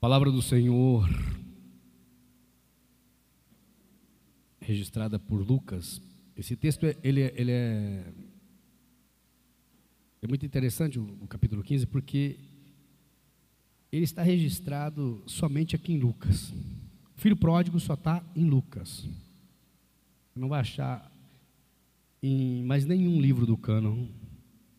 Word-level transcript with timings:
Palavra 0.00 0.30
do 0.30 0.40
Senhor, 0.40 1.08
registrada 4.60 5.18
por 5.18 5.40
Lucas. 5.40 6.00
Esse 6.36 6.54
texto 6.54 6.86
ele, 7.02 7.22
é, 7.22 7.34
ele 7.36 7.50
é, 7.50 8.04
é 10.22 10.28
muito 10.28 10.46
interessante, 10.46 11.00
o, 11.00 11.18
o 11.20 11.26
capítulo 11.26 11.64
15, 11.64 11.84
porque 11.88 12.38
ele 13.90 14.04
está 14.04 14.22
registrado 14.22 15.20
somente 15.26 15.74
aqui 15.74 15.94
em 15.94 15.98
Lucas. 15.98 16.50
O 17.16 17.20
filho 17.20 17.36
pródigo 17.36 17.80
só 17.80 17.94
está 17.94 18.22
em 18.36 18.44
Lucas. 18.44 19.04
Não 20.32 20.48
vai 20.48 20.60
achar 20.60 21.10
em 22.22 22.62
mais 22.62 22.84
nenhum 22.84 23.20
livro 23.20 23.44
do 23.44 23.56
cânon 23.56 24.06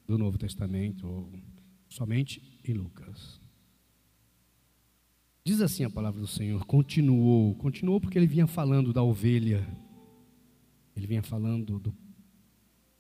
do 0.07 0.17
Novo 0.17 0.37
Testamento, 0.37 1.27
somente 1.89 2.41
em 2.63 2.71
Lucas. 2.71 3.38
Diz 5.49 5.61
assim 5.61 5.83
a 5.83 5.89
palavra 5.89 6.21
do 6.21 6.27
Senhor: 6.27 6.63
continuou, 6.63 7.55
continuou 7.55 7.99
porque 7.99 8.19
ele 8.19 8.27
vinha 8.27 8.45
falando 8.45 8.93
da 8.93 9.01
ovelha, 9.01 9.67
ele 10.95 11.07
vinha 11.07 11.23
falando 11.23 11.79
do, 11.79 11.97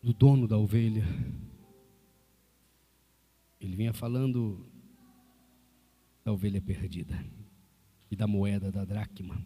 do 0.01 0.11
dono 0.11 0.47
da 0.47 0.57
ovelha, 0.57 1.03
ele 3.61 3.75
vinha 3.75 3.93
falando 3.93 4.67
da 6.23 6.31
ovelha 6.33 6.59
perdida 6.59 7.23
e 8.09 8.15
da 8.15 8.25
moeda 8.25 8.71
da 8.71 8.83
dracma. 8.83 9.45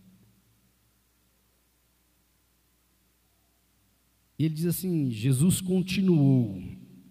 E 4.39 4.45
ele 4.45 4.53
diz 4.53 4.65
assim: 4.65 5.11
Jesus 5.11 5.59
continuou, 5.59 6.57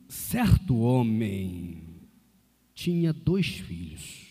certo 0.08 0.74
homem 0.74 2.00
tinha 2.72 3.12
dois 3.12 3.46
filhos. 3.46 4.21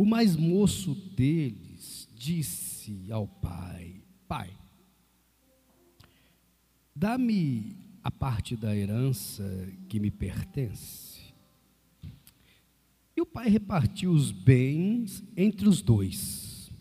O 0.00 0.04
mais 0.06 0.34
moço 0.34 0.94
deles 1.14 2.08
disse 2.16 3.12
ao 3.12 3.28
pai: 3.28 4.02
Pai, 4.26 4.50
dá-me 6.96 7.76
a 8.02 8.10
parte 8.10 8.56
da 8.56 8.74
herança 8.74 9.44
que 9.90 10.00
me 10.00 10.10
pertence. 10.10 11.20
E 13.14 13.20
o 13.20 13.26
pai 13.26 13.50
repartiu 13.50 14.10
os 14.10 14.32
bens 14.32 15.22
entre 15.36 15.68
os 15.68 15.82
dois. 15.82 16.72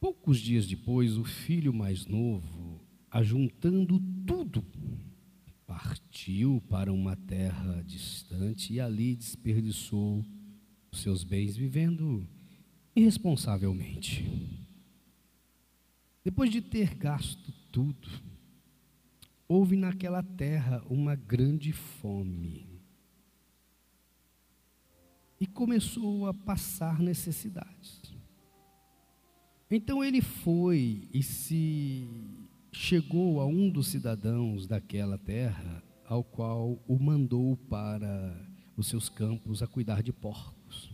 Poucos 0.00 0.40
dias 0.40 0.66
depois, 0.66 1.16
o 1.16 1.22
filho 1.22 1.72
mais 1.72 2.04
novo, 2.04 2.80
ajuntando 3.12 4.00
tudo, 4.26 4.60
partiu 6.16 6.62
para 6.70 6.90
uma 6.90 7.14
terra 7.14 7.82
distante 7.82 8.72
e 8.72 8.80
ali 8.80 9.14
desperdiçou 9.14 10.24
os 10.90 11.02
seus 11.02 11.22
bens 11.22 11.54
vivendo 11.58 12.26
irresponsavelmente. 12.96 14.24
Depois 16.24 16.50
de 16.50 16.62
ter 16.62 16.94
gasto 16.94 17.52
tudo, 17.70 18.08
houve 19.46 19.76
naquela 19.76 20.22
terra 20.22 20.82
uma 20.88 21.14
grande 21.14 21.70
fome. 21.70 22.66
E 25.38 25.46
começou 25.46 26.26
a 26.26 26.32
passar 26.32 26.98
necessidades. 26.98 28.00
Então 29.70 30.02
ele 30.02 30.22
foi 30.22 31.06
e 31.12 31.22
se 31.22 32.08
chegou 32.72 33.38
a 33.38 33.44
um 33.46 33.68
dos 33.68 33.88
cidadãos 33.88 34.66
daquela 34.66 35.18
terra, 35.18 35.82
ao 36.08 36.22
qual 36.22 36.78
o 36.86 36.98
mandou 36.98 37.56
para 37.68 38.36
os 38.76 38.86
seus 38.88 39.08
campos 39.08 39.62
a 39.62 39.66
cuidar 39.66 40.02
de 40.02 40.12
porcos. 40.12 40.90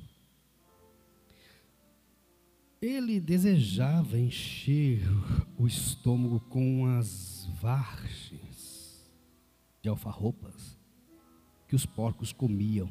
Ele 2.81 3.21
desejava 3.21 4.19
encher 4.19 5.03
o 5.57 5.67
estômago 5.67 6.41
com 6.41 6.87
as 6.87 7.47
vargens 7.61 9.05
de 9.81 9.89
alfarropas 9.89 10.77
que 11.69 11.77
os 11.77 11.87
porcos 11.87 12.33
comiam, 12.33 12.91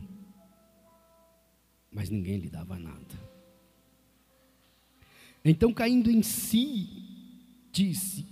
mas 1.91 2.09
ninguém 2.09 2.37
lhe 2.37 2.49
dava 2.49 2.79
nada. 2.79 3.31
Então, 5.43 5.73
caindo 5.73 6.09
em 6.09 6.23
si, 6.23 6.87
disse: 7.71 8.25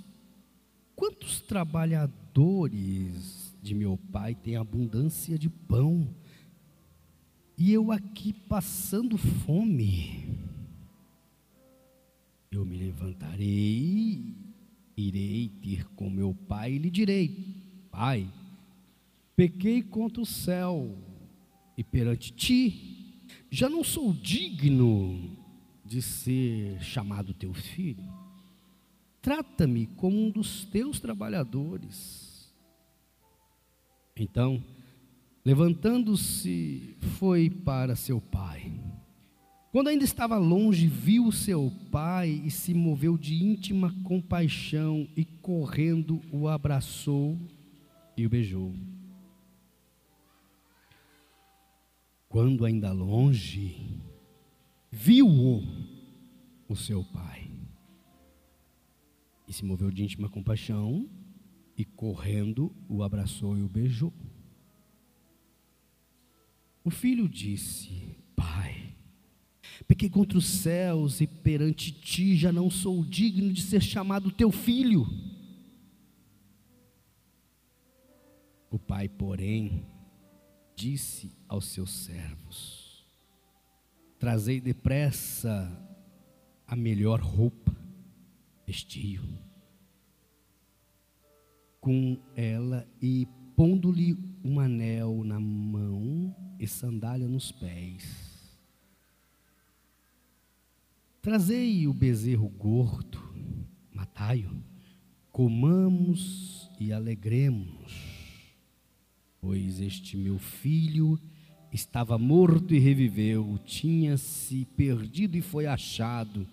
Quantos 0.95 1.41
trabalhadores 1.41 3.38
de 3.61 3.73
meu 3.73 3.97
pai 4.11 4.35
têm 4.35 4.55
abundância 4.55 5.37
de 5.37 5.49
pão 5.49 6.13
e 7.57 7.73
eu 7.73 7.91
aqui 7.91 8.31
passando 8.33 9.17
fome? 9.17 10.37
Eu 12.51 12.65
me 12.65 12.77
levantarei, 12.77 14.35
irei 14.97 15.49
ter 15.61 15.85
com 15.89 16.09
meu 16.09 16.33
pai 16.33 16.73
e 16.73 16.77
lhe 16.79 16.89
direi: 16.89 17.55
Pai, 17.91 18.31
pequei 19.35 19.83
contra 19.83 20.21
o 20.21 20.25
céu 20.25 20.97
e 21.77 21.83
perante 21.83 22.31
ti, 22.31 23.25
já 23.51 23.69
não 23.69 23.83
sou 23.83 24.13
digno 24.13 25.37
de 25.85 26.01
ser 26.01 26.81
chamado 26.81 27.33
teu 27.33 27.53
filho 27.53 28.19
trata-me 29.21 29.85
como 29.85 30.25
um 30.25 30.29
dos 30.31 30.65
teus 30.65 30.99
trabalhadores. 30.99 32.28
Então, 34.19 34.61
levantando-se, 35.45 36.95
foi 37.17 37.49
para 37.49 37.95
seu 37.95 38.19
pai. 38.19 38.71
Quando 39.71 39.87
ainda 39.87 40.03
estava 40.03 40.37
longe, 40.37 40.87
viu 40.87 41.31
seu 41.31 41.71
pai 41.89 42.41
e 42.43 42.51
se 42.51 42.73
moveu 42.73 43.17
de 43.17 43.35
íntima 43.35 43.95
compaixão 44.03 45.07
e 45.15 45.23
correndo 45.23 46.21
o 46.31 46.47
abraçou 46.47 47.37
e 48.17 48.25
o 48.25 48.29
beijou. 48.29 48.75
Quando 52.27 52.65
ainda 52.65 52.91
longe, 52.91 53.77
viu-o 54.91 55.63
o 56.67 56.75
seu 56.75 57.03
pai 57.03 57.49
e 59.47 59.53
se 59.53 59.63
moveu 59.63 59.89
de 59.89 60.03
íntima 60.03 60.29
compaixão 60.29 61.07
e 61.79 61.85
correndo 61.85 62.75
o 62.89 63.01
abraçou 63.01 63.57
e 63.57 63.61
o 63.61 63.69
beijou. 63.69 64.13
O 66.83 66.89
filho 66.89 67.27
disse: 67.29 68.17
Pai, 68.35 68.93
pequei 69.87 70.09
contra 70.09 70.37
os 70.37 70.45
céus 70.45 71.21
e 71.21 71.27
perante 71.27 71.93
ti 71.93 72.35
já 72.35 72.51
não 72.51 72.69
sou 72.69 73.03
digno 73.05 73.53
de 73.53 73.61
ser 73.61 73.81
chamado 73.81 74.29
teu 74.29 74.51
filho. 74.51 75.07
O 78.69 78.77
pai, 78.77 79.07
porém, 79.07 79.85
disse 80.75 81.31
aos 81.47 81.65
seus 81.67 81.91
servos: 81.91 83.07
Trazei 84.19 84.59
depressa 84.59 85.71
a 86.67 86.75
melhor 86.75 87.21
roupa 87.21 87.73
estio 88.67 89.48
com 91.79 92.17
ela 92.35 92.87
e 93.01 93.27
pondo-lhe 93.55 94.17
um 94.43 94.59
anel 94.59 95.23
na 95.23 95.39
mão 95.39 96.35
e 96.59 96.67
sandália 96.67 97.27
nos 97.27 97.51
pés. 97.51 98.29
Trazei 101.21 101.87
o 101.87 101.93
bezerro 101.93 102.47
gordo, 102.49 103.21
matai-o, 103.93 104.63
comamos 105.31 106.69
e 106.79 106.93
alegremos, 106.93 108.55
pois 109.41 109.81
este 109.81 110.15
meu 110.15 110.39
filho 110.39 111.19
estava 111.71 112.17
morto 112.17 112.73
e 112.73 112.79
reviveu, 112.79 113.59
tinha-se 113.65 114.65
perdido 114.77 115.35
e 115.35 115.41
foi 115.41 115.65
achado 115.65 116.47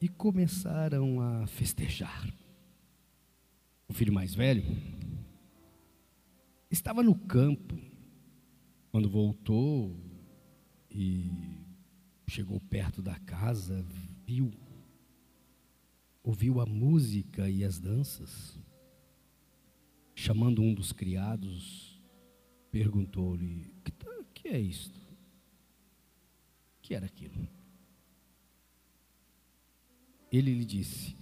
e 0.00 0.08
começaram 0.08 1.20
a 1.20 1.46
festejar. 1.46 2.43
O 3.88 3.92
filho 3.92 4.12
mais 4.12 4.34
velho 4.34 4.64
estava 6.70 7.02
no 7.02 7.14
campo 7.14 7.78
quando 8.90 9.08
voltou 9.08 9.96
e 10.90 11.30
chegou 12.28 12.60
perto 12.60 13.02
da 13.02 13.18
casa, 13.20 13.84
viu, 14.26 14.52
ouviu 16.22 16.60
a 16.60 16.66
música 16.66 17.48
e 17.48 17.64
as 17.64 17.78
danças. 17.78 18.58
Chamando 20.14 20.62
um 20.62 20.72
dos 20.72 20.92
criados, 20.92 22.00
perguntou-lhe: 22.70 23.74
que, 23.84 23.92
que 24.32 24.48
é 24.48 24.60
isto? 24.60 25.00
Que 26.80 26.94
era 26.94 27.06
aquilo? 27.06 27.48
Ele 30.30 30.54
lhe 30.54 30.64
disse: 30.64 31.16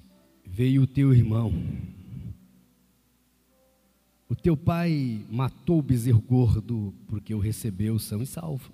Veio 0.45 0.83
o 0.83 0.87
teu 0.87 1.13
irmão, 1.15 1.53
Teu 4.43 4.57
pai 4.57 5.25
matou 5.31 5.79
o 5.79 5.83
bezerro 5.83 6.21
gordo 6.21 6.93
porque 7.07 7.33
o 7.33 7.39
recebeu 7.39 7.97
são 7.99 8.21
e 8.21 8.27
salvo. 8.27 8.73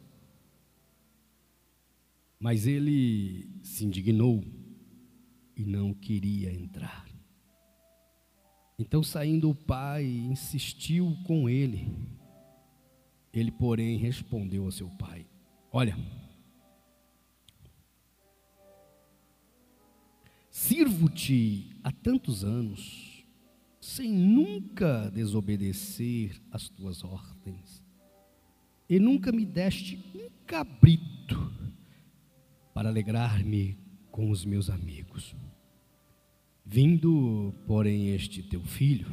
Mas 2.40 2.66
ele 2.66 3.46
se 3.62 3.84
indignou 3.84 4.42
e 5.54 5.66
não 5.66 5.92
queria 5.92 6.50
entrar. 6.50 7.06
Então, 8.78 9.02
saindo 9.02 9.50
o 9.50 9.54
pai, 9.54 10.06
insistiu 10.06 11.14
com 11.26 11.50
ele. 11.50 11.92
Ele, 13.30 13.50
porém, 13.50 13.98
respondeu 13.98 14.64
ao 14.64 14.70
seu 14.70 14.88
pai: 14.90 15.26
Olha, 15.70 15.98
sirvo-te 20.48 21.76
há 21.84 21.90
tantos 21.90 22.44
anos, 22.44 23.07
sem 23.88 24.12
nunca 24.12 25.10
desobedecer 25.10 26.38
as 26.50 26.68
tuas 26.68 27.02
ordens, 27.02 27.82
e 28.86 28.98
nunca 28.98 29.32
me 29.32 29.46
deste 29.46 29.98
um 30.14 30.28
cabrito 30.46 31.50
para 32.74 32.90
alegrar-me 32.90 33.78
com 34.10 34.30
os 34.30 34.44
meus 34.44 34.68
amigos. 34.68 35.34
Vindo, 36.66 37.54
porém, 37.66 38.10
este 38.10 38.42
teu 38.42 38.62
filho, 38.62 39.08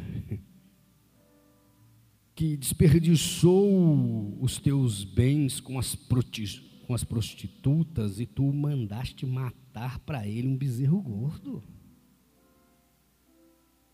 que 2.36 2.58
desperdiçou 2.58 4.38
os 4.42 4.60
teus 4.60 5.06
bens 5.06 5.62
com 5.62 5.80
as, 5.80 5.96
com 6.86 6.94
as 6.94 7.04
prostitutas 7.06 8.20
e 8.20 8.26
tu 8.26 8.52
mandaste 8.52 9.26
matar 9.26 10.00
para 10.00 10.28
ele 10.28 10.50
um 10.50 10.58
bezerro 10.58 11.02
gordo. 11.02 11.64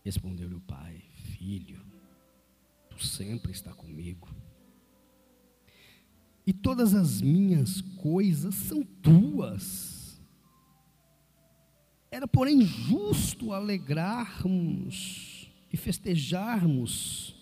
Respondeu-lhe 0.04 0.54
o 0.54 0.60
pai: 0.60 1.02
Filho, 1.14 1.84
tu 2.90 3.04
sempre 3.04 3.52
está 3.52 3.72
comigo, 3.72 4.28
e 6.46 6.52
todas 6.52 6.94
as 6.94 7.20
minhas 7.20 7.80
coisas 7.80 8.54
são 8.54 8.82
tuas. 8.82 10.20
Era, 12.10 12.26
porém, 12.28 12.60
justo 12.62 13.52
alegrarmos 13.52 15.50
e 15.72 15.76
festejarmos, 15.76 17.34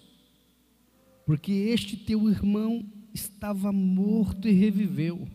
porque 1.27 1.51
este 1.51 1.97
teu 1.97 2.29
irmão 2.31 2.89
estava 3.13 3.73
morto 3.73 4.47
e 4.47 4.53
reviveu, 4.53 5.29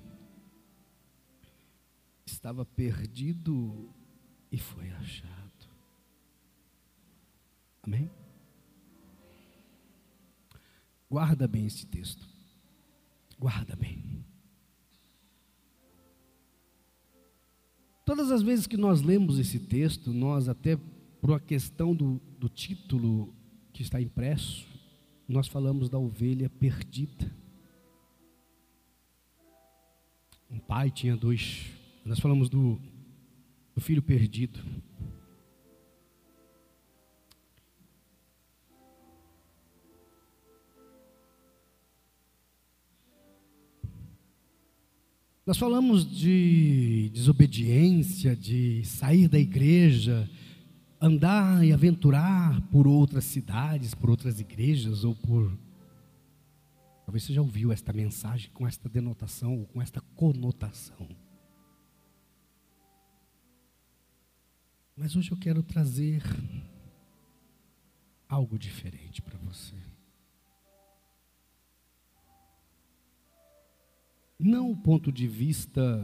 estava 2.25 2.63
perdido 2.63 3.89
e 4.51 4.57
foi 4.57 4.89
achado. 4.91 5.34
Amém? 7.85 8.09
Guarda 11.07 11.47
bem 11.47 11.67
esse 11.67 11.85
texto, 11.85 12.27
guarda 13.37 13.75
bem. 13.75 14.25
Todas 18.03 18.31
as 18.31 18.41
vezes 18.41 18.65
que 18.65 18.75
nós 18.75 19.01
lemos 19.01 19.37
esse 19.37 19.59
texto, 19.59 20.11
nós 20.11 20.49
até 20.49 20.77
por 21.21 21.29
uma 21.29 21.39
questão 21.39 21.95
do, 21.95 22.19
do 22.39 22.49
título 22.49 23.33
que 23.71 23.83
está 23.83 24.01
impresso, 24.01 24.67
nós 25.27 25.47
falamos 25.47 25.87
da 25.87 25.99
ovelha 25.99 26.49
perdida. 26.49 27.31
Um 30.49 30.59
pai 30.59 30.89
tinha 30.89 31.15
dois, 31.15 31.71
nós 32.03 32.19
falamos 32.19 32.49
do, 32.49 32.79
do 33.75 33.81
filho 33.81 34.01
perdido. 34.01 34.59
Nós 45.45 45.59
falamos 45.59 46.09
de 46.09 47.11
desobediência, 47.13 48.35
de 48.35 48.83
sair 48.83 49.27
da 49.27 49.37
igreja, 49.37 50.27
andar 50.99 51.63
e 51.63 51.71
aventurar 51.71 52.59
por 52.71 52.87
outras 52.87 53.25
cidades, 53.25 53.93
por 53.93 54.09
outras 54.09 54.39
igrejas 54.39 55.03
ou 55.03 55.13
por. 55.13 55.55
Talvez 57.05 57.23
você 57.23 57.33
já 57.33 57.43
ouviu 57.43 57.71
esta 57.71 57.93
mensagem 57.93 58.49
com 58.55 58.65
esta 58.65 58.89
denotação 58.89 59.59
ou 59.59 59.67
com 59.67 59.79
esta 59.79 60.01
conotação. 60.15 61.07
Mas 64.97 65.15
hoje 65.15 65.31
eu 65.31 65.37
quero 65.37 65.61
trazer 65.61 66.23
algo 68.27 68.57
diferente 68.57 69.21
para 69.21 69.37
você. 69.37 69.75
Não 74.39 74.71
o 74.71 74.75
ponto 74.75 75.11
de 75.11 75.27
vista 75.27 76.03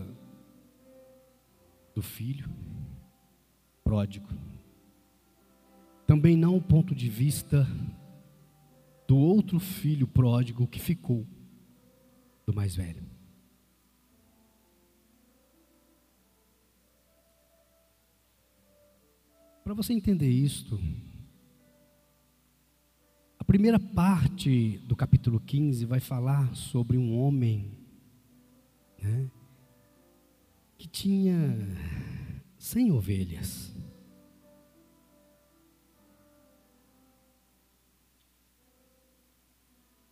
do 1.94 2.02
filho 2.02 2.50
pródigo, 3.84 4.30
também 6.08 6.36
não 6.38 6.56
o 6.56 6.62
ponto 6.62 6.96
de 6.96 7.10
vista 7.10 7.68
do 9.08 9.18
outro 9.18 9.60
filho 9.60 10.08
pródigo 10.08 10.68
que 10.68 10.80
ficou, 10.80 11.28
do 12.46 12.54
mais 12.54 12.76
velho. 12.76 13.04
Para 19.64 19.74
você 19.74 19.94
entender 19.94 20.30
isto, 20.30 20.80
a 23.38 23.44
primeira 23.44 23.80
parte 23.80 24.78
do 24.80 24.96
capítulo 24.96 25.40
15 25.40 25.86
vai 25.86 26.00
falar 26.00 26.56
sobre 26.56 26.98
um 26.98 27.18
homem 27.18 27.81
né, 29.02 29.30
que 30.78 30.88
tinha 30.88 31.58
cem 32.58 32.92
ovelhas. 32.92 33.74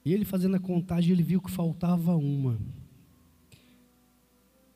E 0.03 0.13
ele 0.13 0.25
fazendo 0.25 0.55
a 0.55 0.59
contagem, 0.59 1.11
ele 1.11 1.21
viu 1.21 1.41
que 1.41 1.51
faltava 1.51 2.15
uma. 2.15 2.57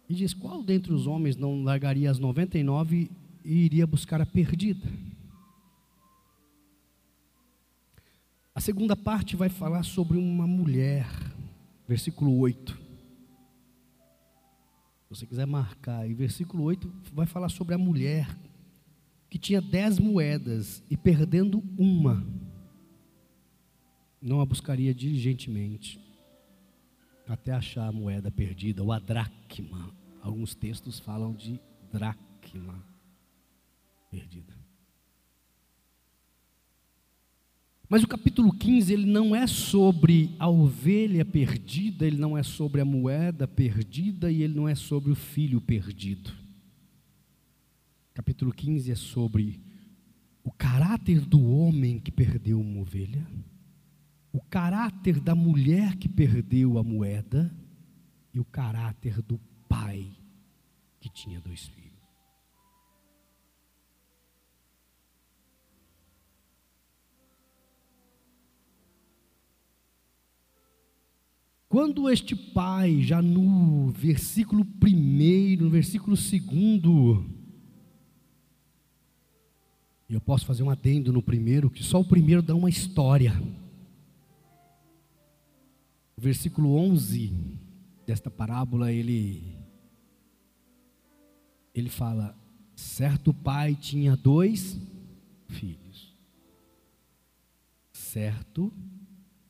E 0.07 0.13
diz: 0.13 0.33
Qual 0.33 0.61
dentre 0.61 0.93
os 0.93 1.07
homens 1.07 1.35
não 1.35 1.63
largaria 1.63 2.11
as 2.11 2.19
99 2.19 3.09
e 3.43 3.53
iria 3.65 3.87
buscar 3.87 4.21
a 4.21 4.25
perdida? 4.25 4.87
A 8.53 8.59
segunda 8.59 8.95
parte 8.95 9.35
vai 9.35 9.49
falar 9.49 9.81
sobre 9.83 10.17
uma 10.17 10.45
mulher, 10.45 11.07
versículo 11.87 12.37
8 12.37 12.82
você 15.15 15.25
quiser 15.25 15.45
marcar, 15.45 16.09
em 16.09 16.13
versículo 16.13 16.63
8 16.63 16.91
vai 17.13 17.25
falar 17.25 17.49
sobre 17.49 17.75
a 17.75 17.77
mulher 17.77 18.27
que 19.29 19.37
tinha 19.37 19.61
dez 19.61 19.99
moedas 19.99 20.83
e 20.89 20.97
perdendo 20.97 21.63
uma, 21.77 22.25
não 24.21 24.41
a 24.41 24.45
buscaria 24.45 24.93
diligentemente 24.93 25.99
até 27.27 27.51
achar 27.51 27.87
a 27.87 27.91
moeda 27.91 28.29
perdida, 28.29 28.83
ou 28.83 28.91
a 28.91 28.99
dracma. 28.99 29.93
Alguns 30.21 30.55
textos 30.55 30.99
falam 30.99 31.33
de 31.33 31.59
dracma 31.91 32.83
perdida. 34.09 34.62
Mas 37.93 38.01
o 38.01 38.07
capítulo 38.07 38.51
15, 38.51 38.91
ele 38.91 39.05
não 39.05 39.35
é 39.35 39.45
sobre 39.45 40.35
a 40.39 40.49
ovelha 40.49 41.23
perdida, 41.23 42.07
ele 42.07 42.17
não 42.17 42.35
é 42.35 42.41
sobre 42.41 42.81
a 42.81 42.85
moeda 42.85 43.47
perdida 43.47 44.31
e 44.31 44.41
ele 44.41 44.55
não 44.55 44.67
é 44.67 44.73
sobre 44.73 45.11
o 45.11 45.15
filho 45.15 45.61
perdido. 45.61 46.33
Capítulo 48.11 48.51
15 48.51 48.91
é 48.91 48.95
sobre 48.95 49.59
o 50.43 50.51
caráter 50.51 51.21
do 51.21 51.39
homem 51.47 51.99
que 51.99 52.11
perdeu 52.11 52.59
uma 52.59 52.81
ovelha, 52.81 53.27
o 54.31 54.41
caráter 54.41 55.19
da 55.19 55.35
mulher 55.35 55.95
que 55.95 56.09
perdeu 56.09 56.79
a 56.79 56.83
moeda 56.83 57.55
e 58.33 58.39
o 58.39 58.45
caráter 58.45 59.21
do 59.21 59.39
pai 59.69 60.07
que 60.99 61.09
tinha 61.09 61.39
dois 61.39 61.67
filhos. 61.67 61.92
Quando 71.73 72.07
este 72.07 72.35
pai, 72.35 73.01
já 73.01 73.19
no 73.19 73.89
versículo 73.89 74.63
primeiro, 74.63 75.63
no 75.63 75.71
versículo 75.71 76.15
segundo, 76.15 77.25
e 80.07 80.13
eu 80.13 80.21
posso 80.21 80.45
fazer 80.45 80.61
um 80.61 80.69
adendo 80.69 81.11
no 81.11 81.23
primeiro, 81.23 81.71
que 81.71 81.83
só 81.83 81.99
o 81.99 82.05
primeiro 82.05 82.43
dá 82.43 82.53
uma 82.53 82.69
história. 82.69 83.33
O 86.15 86.21
versículo 86.21 86.75
11 86.75 87.33
desta 88.05 88.29
parábola, 88.29 88.91
ele, 88.91 89.57
ele 91.73 91.89
fala: 91.89 92.37
certo 92.75 93.33
pai 93.33 93.73
tinha 93.73 94.15
dois 94.15 94.79
filhos. 95.47 96.15
Certo 97.91 98.71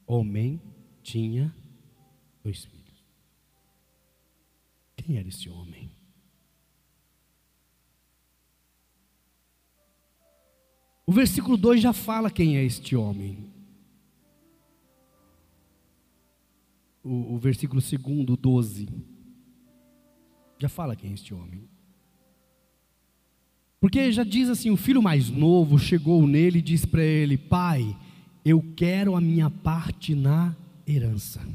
homem 0.08 0.62
tinha 1.02 1.48
dois 1.48 1.63
filhos. 2.66 3.04
Quem 4.96 5.18
era 5.18 5.28
esse 5.28 5.50
homem? 5.50 5.90
O 11.06 11.12
versículo 11.12 11.58
2 11.58 11.82
já 11.82 11.94
fala 11.94 12.32
quem 12.32 12.58
é 12.58 12.64
este 12.64 12.96
homem. 12.96 13.52
O, 17.04 17.36
o 17.36 17.38
versículo 17.38 17.82
2, 17.82 18.38
12, 18.40 18.88
já 20.58 20.70
fala 20.70 20.96
quem 20.96 21.12
é 21.12 21.14
este 21.14 21.34
homem. 21.34 21.68
Porque 23.82 24.14
já 24.14 24.24
diz 24.24 24.48
assim: 24.48 24.70
o 24.70 24.78
filho 24.78 25.02
mais 25.02 25.30
novo 25.30 25.78
chegou 25.78 26.26
nele 26.26 26.60
e 26.60 26.62
disse 26.62 26.88
para 26.88 27.04
ele: 27.04 27.38
Pai, 27.38 27.98
eu 28.46 28.64
quero 28.78 29.14
a 29.14 29.20
minha 29.20 29.50
parte 29.50 30.16
na 30.16 30.56
herança. 30.88 31.46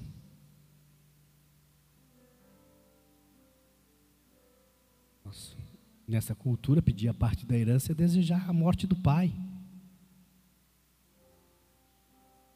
Nessa 6.08 6.34
cultura, 6.34 6.80
pedir 6.80 7.08
a 7.08 7.14
parte 7.14 7.44
da 7.44 7.56
herança 7.56 7.92
é 7.92 7.94
desejar 7.94 8.48
a 8.48 8.52
morte 8.52 8.86
do 8.86 8.96
pai. 8.96 9.30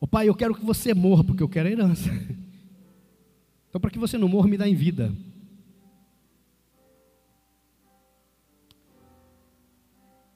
O 0.01 0.07
pai, 0.09 0.29
eu 0.29 0.35
quero 0.35 0.55
que 0.55 0.65
você 0.65 0.95
morra, 0.95 1.23
porque 1.23 1.43
eu 1.43 1.49
quero 1.49 1.69
a 1.69 1.73
herança. 1.73 2.11
Então, 3.69 3.81
para 3.81 3.91
que 3.91 3.99
você 3.99 4.19
não 4.19 4.29
morra, 4.29 4.49
me 4.49 4.59
dá 4.59 4.69
em 4.69 4.75
vida. 4.75 5.17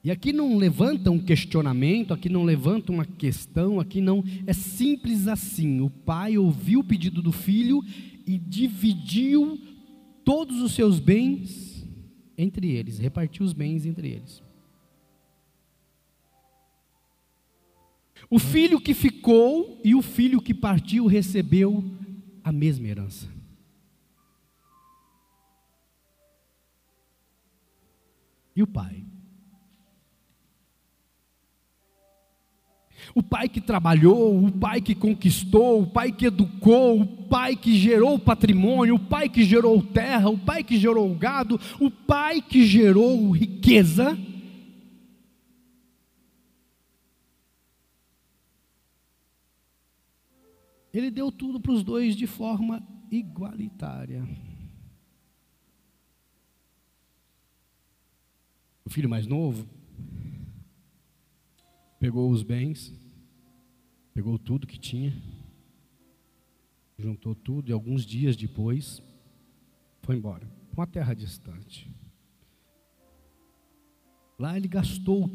E 0.03 0.09
aqui 0.09 0.33
não 0.33 0.57
levanta 0.57 1.11
um 1.11 1.19
questionamento, 1.19 2.15
aqui 2.15 2.29
não 2.29 2.43
levanta 2.43 2.91
uma 2.91 3.05
questão, 3.05 3.79
aqui 3.79 4.01
não. 4.01 4.23
É 4.47 4.53
simples 4.53 5.27
assim: 5.27 5.81
o 5.81 5.89
pai 5.91 6.35
ouviu 6.35 6.79
o 6.79 6.83
pedido 6.83 7.21
do 7.21 7.31
filho 7.31 7.83
e 8.25 8.39
dividiu 8.39 9.59
todos 10.25 10.59
os 10.59 10.71
seus 10.71 10.99
bens 10.99 11.76
entre 12.37 12.71
eles, 12.71 12.99
repartiu 12.99 13.45
os 13.45 13.53
bens 13.53 13.85
entre 13.85 14.09
eles. 14.09 14.43
O 18.29 18.39
filho 18.39 18.79
que 18.81 18.93
ficou 18.93 19.79
e 19.83 19.95
o 19.95 20.01
filho 20.01 20.41
que 20.41 20.53
partiu 20.53 21.07
recebeu 21.07 21.83
a 22.43 22.51
mesma 22.51 22.87
herança. 22.87 23.27
E 28.55 28.61
o 28.61 28.67
pai? 28.67 29.05
O 33.15 33.23
pai 33.23 33.47
que 33.47 33.61
trabalhou, 33.61 34.45
o 34.45 34.51
pai 34.51 34.81
que 34.81 34.93
conquistou, 34.93 35.81
o 35.81 35.87
pai 35.87 36.11
que 36.11 36.27
educou, 36.27 37.01
o 37.01 37.27
pai 37.27 37.55
que 37.55 37.77
gerou 37.77 38.19
patrimônio, 38.19 38.95
o 38.95 38.99
pai 38.99 39.29
que 39.29 39.43
gerou 39.43 39.81
terra, 39.81 40.29
o 40.29 40.37
pai 40.37 40.63
que 40.63 40.77
gerou 40.77 41.13
gado, 41.15 41.59
o 41.79 41.89
pai 41.89 42.41
que 42.41 42.65
gerou 42.65 43.31
riqueza. 43.31 44.17
Ele 50.93 51.11
deu 51.11 51.31
tudo 51.31 51.59
para 51.59 51.71
os 51.71 51.83
dois 51.83 52.15
de 52.15 52.25
forma 52.25 52.81
igualitária. 53.11 54.27
O 58.83 58.89
filho 58.89 59.09
mais 59.09 59.27
novo 59.27 59.76
pegou 61.99 62.29
os 62.29 62.43
bens, 62.43 62.93
pegou 64.13 64.37
tudo 64.37 64.67
que 64.67 64.79
tinha, 64.79 65.11
juntou 66.97 67.35
tudo 67.35 67.69
e 67.69 67.73
alguns 67.73 68.05
dias 68.05 68.35
depois 68.35 69.01
foi 70.01 70.15
embora 70.15 70.45
para 70.69 70.81
uma 70.81 70.87
terra 70.87 71.13
distante. 71.13 71.89
Lá 74.37 74.55
ele 74.55 74.67
gastou 74.67 75.27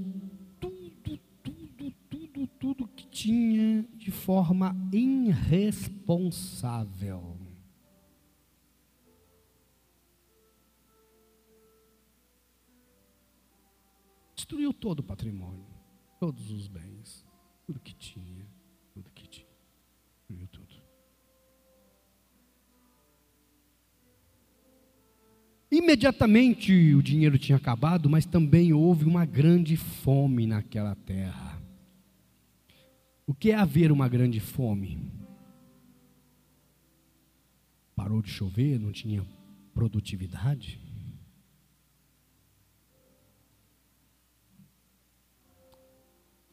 tudo, 0.61 1.19
tudo, 1.43 1.91
tudo, 2.09 2.47
tudo 2.47 2.87
que 2.89 3.09
tinha 3.09 3.83
de 3.97 4.13
forma 4.13 4.77
irresponsável. 4.93 7.37
Destruiu 14.37 14.73
todo 14.73 15.01
o 15.01 15.05
patrimônio 15.05 15.72
todos 16.23 16.53
os 16.53 16.69
bens, 16.69 17.27
tudo 17.67 17.81
que 17.81 17.93
tinha, 17.95 18.47
tudo 18.95 19.11
que 19.11 19.27
tinha, 19.27 19.49
viu 20.31 20.47
tudo. 20.47 20.73
Imediatamente 25.69 26.95
o 26.95 27.03
dinheiro 27.03 27.37
tinha 27.37 27.57
acabado, 27.57 28.09
mas 28.09 28.25
também 28.25 28.73
houve 28.73 29.05
uma 29.05 29.25
grande 29.25 29.77
fome 29.77 30.47
naquela 30.47 30.95
terra. 30.95 31.61
O 33.27 33.35
que 33.35 33.51
é 33.51 33.57
haver 33.57 33.91
uma 33.91 34.09
grande 34.09 34.39
fome? 34.39 35.11
Parou 37.97 38.23
de 38.23 38.31
chover, 38.31 38.79
não 38.79 38.93
tinha 38.93 39.27
produtividade? 39.75 40.81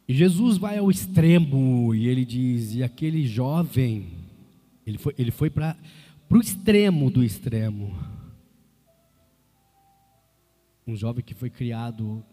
E 0.09 0.13
Jesus 0.15 0.57
vai 0.57 0.79
ao 0.79 0.89
extremo 0.89 1.93
e 1.93 2.07
ele 2.07 2.25
diz: 2.25 2.73
e 2.73 2.81
aquele 2.81 3.27
jovem, 3.27 4.07
ele 4.83 4.97
foi, 4.97 5.13
ele 5.19 5.29
foi 5.29 5.51
para 5.51 5.77
o 6.31 6.37
extremo 6.37 7.11
do 7.11 7.23
extremo. 7.23 7.95
Um 10.87 10.95
jovem 10.95 11.23
que 11.23 11.35
foi 11.35 11.51
criado, 11.51 12.25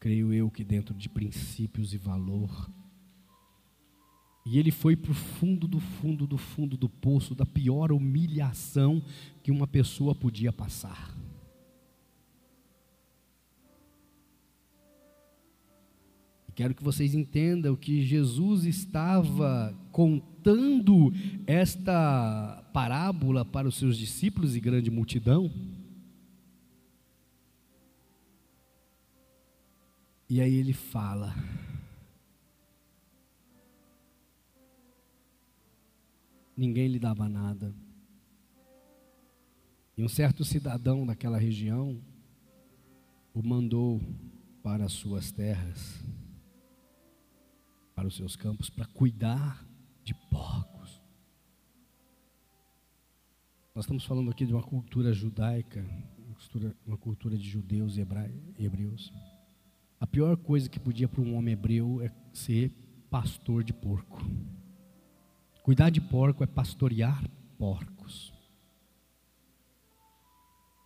creio 0.00 0.32
eu, 0.32 0.50
que 0.50 0.64
dentro 0.64 0.92
de 0.92 1.08
princípios 1.08 1.94
e 1.94 1.96
valor. 1.96 2.68
E 4.44 4.58
ele 4.58 4.72
foi 4.72 4.96
para 4.96 5.12
o 5.12 5.14
fundo 5.14 5.68
do 5.68 5.78
fundo 5.78 6.26
do 6.26 6.36
fundo 6.36 6.76
do 6.76 6.88
poço, 6.88 7.36
da 7.36 7.46
pior 7.46 7.92
humilhação 7.92 9.00
que 9.44 9.52
uma 9.52 9.68
pessoa 9.68 10.12
podia 10.12 10.52
passar. 10.52 11.14
Quero 16.54 16.74
que 16.74 16.84
vocês 16.84 17.14
entendam 17.14 17.74
que 17.74 18.04
Jesus 18.04 18.64
estava 18.64 19.76
contando 19.90 21.12
esta 21.48 22.64
parábola 22.72 23.44
para 23.44 23.66
os 23.66 23.74
seus 23.76 23.98
discípulos 23.98 24.54
e 24.54 24.60
grande 24.60 24.88
multidão. 24.88 25.50
E 30.30 30.40
aí 30.40 30.54
ele 30.54 30.72
fala: 30.72 31.34
Ninguém 36.56 36.86
lhe 36.86 37.00
dava 37.00 37.28
nada. 37.28 37.74
E 39.96 40.04
um 40.04 40.08
certo 40.08 40.44
cidadão 40.44 41.04
daquela 41.04 41.38
região 41.38 42.00
o 43.32 43.42
mandou 43.42 44.00
para 44.62 44.84
as 44.84 44.92
suas 44.92 45.32
terras 45.32 46.00
para 47.94 48.08
os 48.08 48.16
seus 48.16 48.36
campos 48.36 48.68
para 48.68 48.86
cuidar 48.86 49.66
de 50.02 50.14
porcos. 50.30 51.00
Nós 53.74 53.84
estamos 53.84 54.04
falando 54.04 54.30
aqui 54.30 54.44
de 54.46 54.52
uma 54.52 54.62
cultura 54.62 55.12
judaica, 55.12 55.84
uma 56.86 56.96
cultura, 56.96 57.36
de 57.36 57.48
judeus 57.48 57.96
e 57.96 58.00
hebreus. 58.58 59.12
A 59.98 60.06
pior 60.06 60.36
coisa 60.36 60.68
que 60.68 60.78
podia 60.78 61.08
para 61.08 61.20
um 61.20 61.34
homem 61.34 61.54
hebreu 61.54 62.00
é 62.02 62.12
ser 62.32 62.70
pastor 63.10 63.64
de 63.64 63.72
porco. 63.72 64.20
Cuidar 65.62 65.90
de 65.90 66.00
porco 66.00 66.44
é 66.44 66.46
pastorear 66.46 67.28
porcos. 67.56 68.32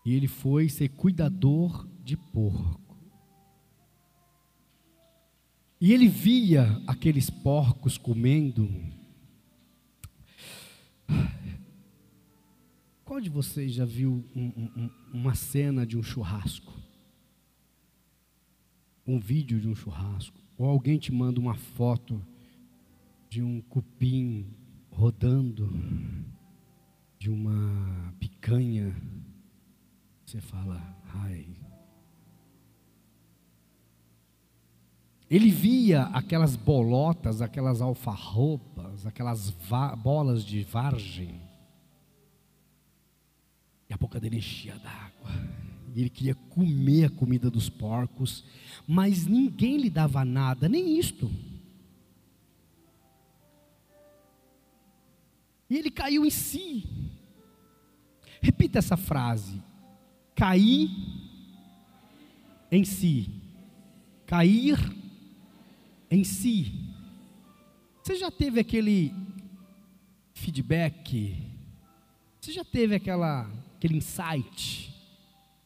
E 0.07 0.15
ele 0.15 0.29
foi 0.29 0.69
ser 0.69 0.89
cuidador 0.91 1.87
de 2.03 2.17
porco. 2.17 2.88
E 5.81 5.93
ele 5.93 6.09
via 6.09 6.83
aqueles 6.87 7.31
porcos 7.31 7.97
comendo. 7.97 8.69
Qual 13.05 13.21
de 13.21 13.31
vocês 13.31 13.73
já 13.73 13.85
viu 13.85 14.25
um, 14.35 14.47
um, 14.77 14.91
uma 15.13 15.35
cena 15.37 15.87
de 15.87 15.97
um 15.97 16.03
churrasco? 16.03 16.73
Um 19.07 19.21
vídeo 19.21 19.61
de 19.61 19.69
um 19.69 19.75
churrasco? 19.75 20.39
Ou 20.59 20.69
alguém 20.69 20.99
te 20.99 21.13
manda 21.13 21.39
uma 21.39 21.55
foto 21.55 22.21
de 23.31 23.41
um 23.41 23.61
cupim 23.61 24.47
rodando, 24.91 25.73
de 27.19 27.31
uma 27.31 28.13
picanha? 28.19 28.95
Você 30.27 30.41
fala, 30.41 31.01
ai, 31.15 31.47
Ele 35.31 35.51
via 35.51 36.05
aquelas 36.05 36.57
bolotas, 36.57 37.43
aquelas 37.43 37.83
alfarrobas, 37.83 39.07
aquelas 39.07 39.51
bolas 40.03 40.43
de 40.43 40.63
vargem. 40.63 41.43
E 43.91 43.93
a 43.93 43.97
boca 43.97 44.19
dele 44.19 44.39
enchia 44.39 44.77
d'água. 44.79 45.31
E 45.95 46.01
ele 46.01 46.11
queria 46.11 46.35
comer 46.35 47.07
a 47.07 47.11
comida 47.11 47.51
dos 47.51 47.69
porcos, 47.69 48.45
mas 48.87 49.27
ninguém 49.27 49.77
lhe 49.77 49.91
dava 49.91 50.25
nada, 50.25 50.69
nem 50.69 50.99
isto. 50.99 51.31
E 55.69 55.77
ele 55.77 55.91
caiu 55.91 56.25
em 56.25 56.31
si. 56.31 56.87
Repita 58.41 58.79
essa 58.79 58.97
frase: 58.97 59.63
cair 60.35 60.89
em 62.71 62.85
si. 62.85 63.31
Cair 64.27 64.98
em 66.11 66.25
si. 66.25 66.73
Você 68.03 68.17
já 68.17 68.31
teve 68.31 68.61
aquele 68.61 69.15
feedback? 70.33 71.37
Você 72.41 72.53
já 72.53 72.65
teve 72.65 72.95
aquela, 72.95 73.51
aquele 73.77 73.97
insight? 73.97 74.95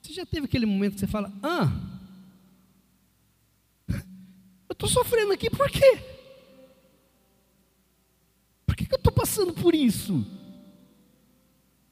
Você 0.00 0.12
já 0.12 0.26
teve 0.26 0.46
aquele 0.46 0.66
momento 0.66 0.94
que 0.94 1.00
você 1.00 1.06
fala: 1.06 1.32
Ah, 1.42 1.70
eu 4.68 4.72
estou 4.72 4.88
sofrendo 4.88 5.32
aqui 5.32 5.48
por 5.48 5.70
quê? 5.70 5.98
Por 8.66 8.74
que, 8.74 8.86
que 8.86 8.94
eu 8.94 8.98
estou 8.98 9.12
passando 9.12 9.52
por 9.52 9.74
isso? 9.74 10.26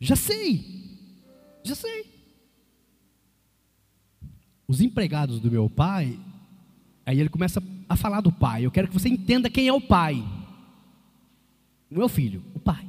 Já 0.01 0.17
sei, 0.17 0.65
já 1.63 1.75
sei. 1.75 2.07
Os 4.67 4.81
empregados 4.81 5.41
do 5.41 5.51
meu 5.51 5.69
pai, 5.69 6.19
aí 7.05 7.21
ele 7.21 7.29
começa 7.29 7.61
a 7.61 7.80
falar 7.97 8.21
do 8.21 8.33
pai. 8.33 8.65
Eu 8.65 8.71
quero 8.71 8.89
que 8.89 8.95
você 8.95 9.09
entenda 9.09 9.51
quem 9.51 9.69
é 9.69 9.73
o 9.73 9.81
pai. 9.81 10.25
O 11.91 12.09
filho, 12.09 12.43
o 12.55 12.61
pai. 12.61 12.89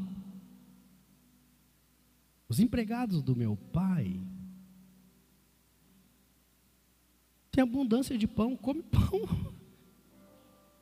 Os 2.48 2.60
empregados 2.60 3.24
do 3.24 3.36
meu 3.36 3.56
pai 3.56 4.20
têm 7.52 7.64
abundância 7.64 8.18
de 8.18 8.28
pão, 8.28 8.56
come 8.56 8.84
pão. 8.84 9.22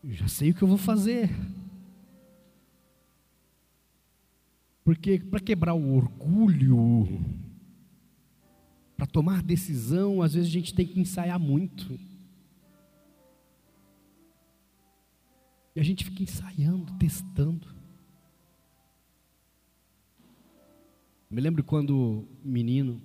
Eu 0.03 0.11
já 0.13 0.27
sei 0.27 0.51
o 0.51 0.53
que 0.53 0.61
eu 0.61 0.67
vou 0.67 0.77
fazer. 0.77 1.29
Porque 4.83 5.19
para 5.19 5.39
quebrar 5.39 5.75
o 5.75 5.95
orgulho, 5.95 7.23
para 8.97 9.05
tomar 9.05 9.43
decisão, 9.43 10.21
às 10.21 10.33
vezes 10.33 10.49
a 10.49 10.51
gente 10.51 10.73
tem 10.73 10.87
que 10.87 10.99
ensaiar 10.99 11.39
muito. 11.39 11.99
E 15.75 15.79
a 15.79 15.83
gente 15.83 16.03
fica 16.03 16.23
ensaiando, 16.23 16.91
testando. 16.97 17.67
Me 21.29 21.39
lembro 21.39 21.63
quando 21.63 22.27
menino 22.43 22.99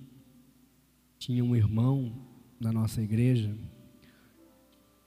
tinha 1.18 1.44
um 1.44 1.54
irmão 1.54 2.26
na 2.58 2.72
nossa 2.72 3.02
igreja 3.02 3.54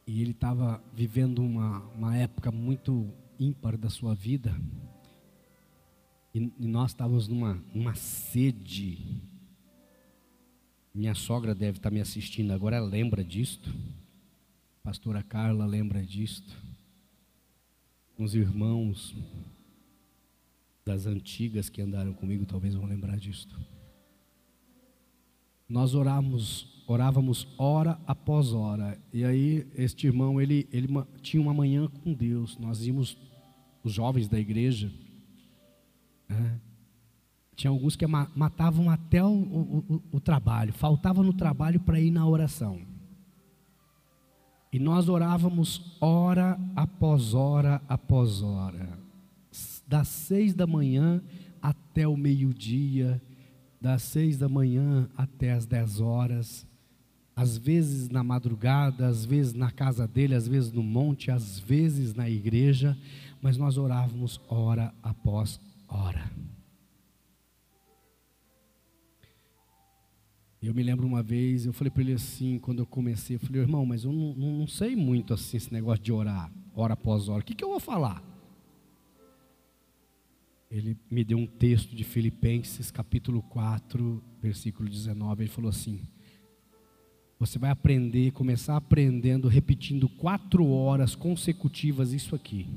e 0.05 0.21
ele 0.21 0.31
estava 0.31 0.83
vivendo 0.93 1.39
uma, 1.39 1.79
uma 1.95 2.15
época 2.15 2.51
muito 2.51 3.11
ímpar 3.39 3.75
da 3.75 3.89
sua 3.89 4.13
vida 4.13 4.55
e, 6.33 6.51
e 6.59 6.67
nós 6.67 6.91
estávamos 6.91 7.27
numa, 7.27 7.55
numa 7.73 7.95
sede. 7.95 9.19
Minha 10.93 11.15
sogra 11.15 11.55
deve 11.55 11.79
estar 11.79 11.89
tá 11.89 11.93
me 11.93 12.01
assistindo 12.01 12.51
agora, 12.51 12.75
ela 12.77 12.87
lembra 12.87 13.23
disto. 13.23 13.73
Pastora 14.83 15.23
Carla 15.23 15.65
lembra 15.65 16.05
disto 16.05 16.66
uns 18.17 18.33
irmãos 18.33 19.15
das 20.85 21.05
antigas 21.05 21.69
que 21.69 21.81
andaram 21.81 22.13
comigo 22.13 22.45
talvez 22.45 22.73
vão 22.73 22.85
lembrar 22.85 23.17
disto. 23.17 23.59
Nós 25.67 25.93
orávamos, 25.93 26.83
orávamos 26.87 27.47
hora 27.57 27.99
após 28.07 28.53
hora. 28.53 28.97
E 29.11 29.25
aí 29.25 29.67
este 29.75 30.07
irmão, 30.07 30.39
ele, 30.39 30.67
ele 30.71 30.87
tinha 31.21 31.41
uma 31.41 31.53
manhã 31.53 31.87
com 31.87 32.13
Deus. 32.13 32.57
Nós 32.57 32.85
íamos, 32.85 33.17
os 33.83 33.91
jovens 33.91 34.29
da 34.29 34.39
igreja, 34.39 34.91
né? 36.29 36.59
tinha 37.57 37.71
alguns 37.71 37.95
que 37.95 38.05
matavam 38.07 38.89
até 38.89 39.21
o, 39.23 39.29
o, 39.29 40.01
o, 40.11 40.19
trabalho, 40.19 40.71
faltava 40.71 41.23
no 41.23 41.33
trabalho 41.33 41.79
para 41.79 41.99
ir 41.99 42.11
na 42.11 42.25
oração. 42.25 42.79
E 44.71 44.79
nós 44.79 45.07
orávamos 45.07 45.95
hora 45.99 46.59
após 46.75 47.33
hora 47.33 47.81
após 47.87 48.41
hora, 48.41 48.99
das 49.87 50.07
seis 50.07 50.53
da 50.53 50.67
manhã 50.67 51.21
até 51.61 52.07
o 52.07 52.17
meio-dia, 52.17 53.21
das 53.79 54.01
seis 54.03 54.37
da 54.37 54.49
manhã 54.49 55.07
até 55.15 55.53
as 55.53 55.65
dez 55.65 56.01
horas, 56.01 56.67
às 57.35 57.57
vezes 57.57 58.09
na 58.09 58.23
madrugada, 58.23 59.07
às 59.07 59.23
vezes 59.23 59.53
na 59.53 59.71
casa 59.71 60.07
dele, 60.07 60.33
às 60.33 60.47
vezes 60.47 60.71
no 60.71 60.83
monte, 60.83 61.29
às 61.29 61.59
vezes 61.59 62.13
na 62.13 62.29
igreja, 62.29 62.97
mas 63.41 63.57
nós 63.57 63.77
orávamos 63.77 64.41
hora 64.49 64.93
após 65.03 65.59
hora. 65.87 66.29
Eu 70.61 70.73
me 70.73 70.81
lembro 70.81 71.05
uma 71.05 71.21
vez, 71.21 71.65
eu 71.65 71.73
falei 71.73 71.91
para 71.91 72.01
ele 72.01 72.13
assim, 72.13 72.57
quando 72.57 72.79
eu 72.79 72.85
comecei, 72.85 73.35
eu 73.35 73.39
falei, 73.39 73.61
irmão, 73.61 73.85
mas 73.85 74.03
eu 74.03 74.11
não, 74.11 74.33
não, 74.33 74.67
sei 74.67 74.95
muito 74.95 75.33
assim 75.33 75.57
esse 75.57 75.71
negócio 75.71 76.03
de 76.03 76.11
orar, 76.11 76.51
hora 76.73 76.95
após 76.95 77.29
hora. 77.29 77.41
O 77.41 77.45
que, 77.45 77.53
que 77.53 77.63
eu 77.63 77.69
vou 77.69 77.79
falar? 77.79 78.23
Ele 80.69 80.97
me 81.11 81.23
deu 81.23 81.37
um 81.37 81.45
texto 81.45 81.95
de 81.95 82.03
Filipenses, 82.03 82.89
capítulo 82.89 83.41
4, 83.43 84.21
versículo 84.41 84.89
19. 84.89 85.43
Ele 85.43 85.49
falou 85.49 85.69
assim: 85.69 86.01
Você 87.39 87.57
vai 87.57 87.69
aprender, 87.69 88.31
começar 88.31 88.75
aprendendo, 88.75 89.47
repetindo 89.47 90.09
quatro 90.09 90.67
horas 90.67 91.15
consecutivas 91.15 92.11
isso 92.11 92.35
aqui. 92.35 92.67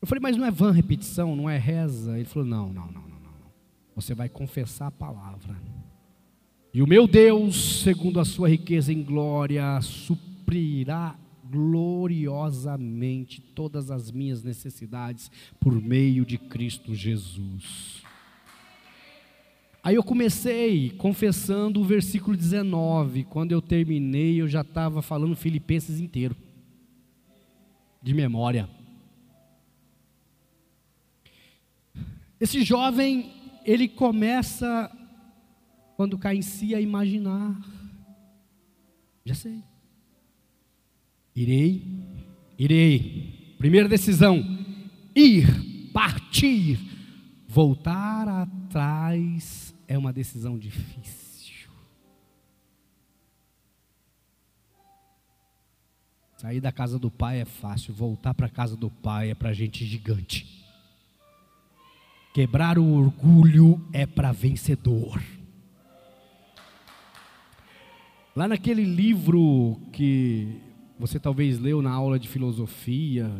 Eu 0.00 0.08
falei, 0.08 0.20
mas 0.20 0.36
não 0.36 0.44
é 0.44 0.50
vã 0.50 0.72
repetição, 0.72 1.36
não 1.36 1.48
é 1.48 1.58
reza? 1.58 2.18
Ele 2.18 2.24
falou: 2.24 2.48
Não, 2.48 2.72
não, 2.72 2.86
não, 2.86 3.02
não, 3.02 3.20
não. 3.20 3.52
Você 3.94 4.14
vai 4.14 4.28
confessar 4.28 4.88
a 4.88 4.90
palavra. 4.90 5.56
E 6.76 6.82
o 6.82 6.86
meu 6.86 7.08
Deus, 7.08 7.80
segundo 7.80 8.20
a 8.20 8.24
sua 8.26 8.50
riqueza 8.50 8.92
em 8.92 9.02
glória, 9.02 9.80
suprirá 9.80 11.18
gloriosamente 11.50 13.40
todas 13.40 13.90
as 13.90 14.12
minhas 14.12 14.42
necessidades 14.42 15.30
por 15.58 15.72
meio 15.80 16.22
de 16.22 16.36
Cristo 16.36 16.94
Jesus. 16.94 18.02
Aí 19.82 19.94
eu 19.94 20.04
comecei 20.04 20.90
confessando 20.90 21.80
o 21.80 21.84
versículo 21.84 22.36
19. 22.36 23.24
Quando 23.24 23.52
eu 23.52 23.62
terminei, 23.62 24.42
eu 24.42 24.46
já 24.46 24.60
estava 24.60 25.00
falando 25.00 25.34
Filipenses 25.34 25.98
inteiro, 25.98 26.36
de 28.02 28.12
memória. 28.12 28.68
Esse 32.38 32.62
jovem, 32.62 33.32
ele 33.64 33.88
começa 33.88 34.92
quando 35.96 36.18
cai 36.18 36.36
em 36.36 36.42
si 36.42 36.74
a 36.74 36.80
imaginar. 36.80 37.58
Já 39.24 39.34
sei. 39.34 39.64
Irei, 41.34 41.82
irei. 42.58 43.56
Primeira 43.58 43.88
decisão: 43.88 44.44
ir, 45.14 45.90
partir. 45.92 46.78
Voltar 47.48 48.28
atrás 48.28 49.74
é 49.88 49.96
uma 49.96 50.12
decisão 50.12 50.58
difícil. 50.58 51.70
Sair 56.36 56.60
da 56.60 56.70
casa 56.70 56.98
do 56.98 57.10
pai 57.10 57.40
é 57.40 57.46
fácil, 57.46 57.94
voltar 57.94 58.34
para 58.34 58.46
a 58.46 58.50
casa 58.50 58.76
do 58.76 58.90
pai 58.90 59.30
é 59.30 59.34
para 59.34 59.54
gente 59.54 59.86
gigante. 59.86 60.64
Quebrar 62.34 62.78
o 62.78 62.92
orgulho 62.92 63.82
é 63.94 64.04
para 64.04 64.32
vencedor. 64.32 65.22
Lá 68.36 68.46
naquele 68.46 68.84
livro 68.84 69.80
que 69.90 70.60
você 70.98 71.18
talvez 71.18 71.58
leu 71.58 71.80
na 71.80 71.90
aula 71.90 72.18
de 72.18 72.28
filosofia, 72.28 73.30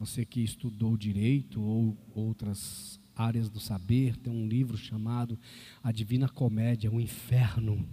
você 0.00 0.24
que 0.24 0.42
estudou 0.42 0.96
direito 0.96 1.62
ou 1.62 1.96
outras 2.12 2.98
áreas 3.14 3.48
do 3.48 3.60
saber, 3.60 4.16
tem 4.16 4.32
um 4.32 4.48
livro 4.48 4.76
chamado 4.76 5.38
A 5.80 5.92
Divina 5.92 6.28
Comédia, 6.28 6.90
o 6.90 7.00
Inferno 7.00 7.88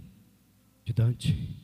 de 0.84 0.92
Dante. 0.92 1.56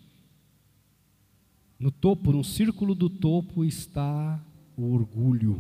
No 1.77 1.91
topo, 1.91 2.31
no 2.31 2.45
círculo 2.45 2.95
do 2.95 3.11
topo 3.11 3.65
está 3.65 4.41
o 4.77 4.93
orgulho, 4.95 5.59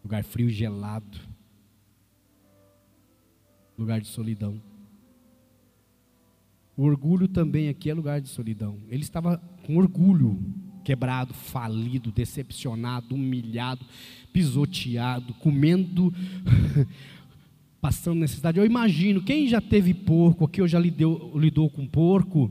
lugar 0.00 0.22
frio 0.22 0.48
e 0.48 0.52
gelado, 0.52 1.18
lugar 3.76 4.00
de 4.00 4.06
solidão. 4.06 4.62
Orgulho 6.82 7.28
também 7.28 7.68
aqui 7.68 7.90
é 7.90 7.94
lugar 7.94 8.20
de 8.20 8.28
solidão. 8.28 8.78
Ele 8.88 9.02
estava 9.02 9.40
com 9.64 9.76
orgulho, 9.76 10.38
quebrado, 10.82 11.32
falido, 11.32 12.10
decepcionado, 12.10 13.14
humilhado, 13.14 13.86
pisoteado, 14.32 15.32
comendo, 15.34 16.12
passando 17.80 18.18
necessidade. 18.18 18.58
Eu 18.58 18.66
imagino, 18.66 19.22
quem 19.22 19.46
já 19.46 19.60
teve 19.60 19.94
porco 19.94 20.44
aqui, 20.44 20.60
ou 20.60 20.66
já 20.66 20.80
lidou, 20.80 21.38
lidou 21.38 21.70
com 21.70 21.86
porco, 21.86 22.50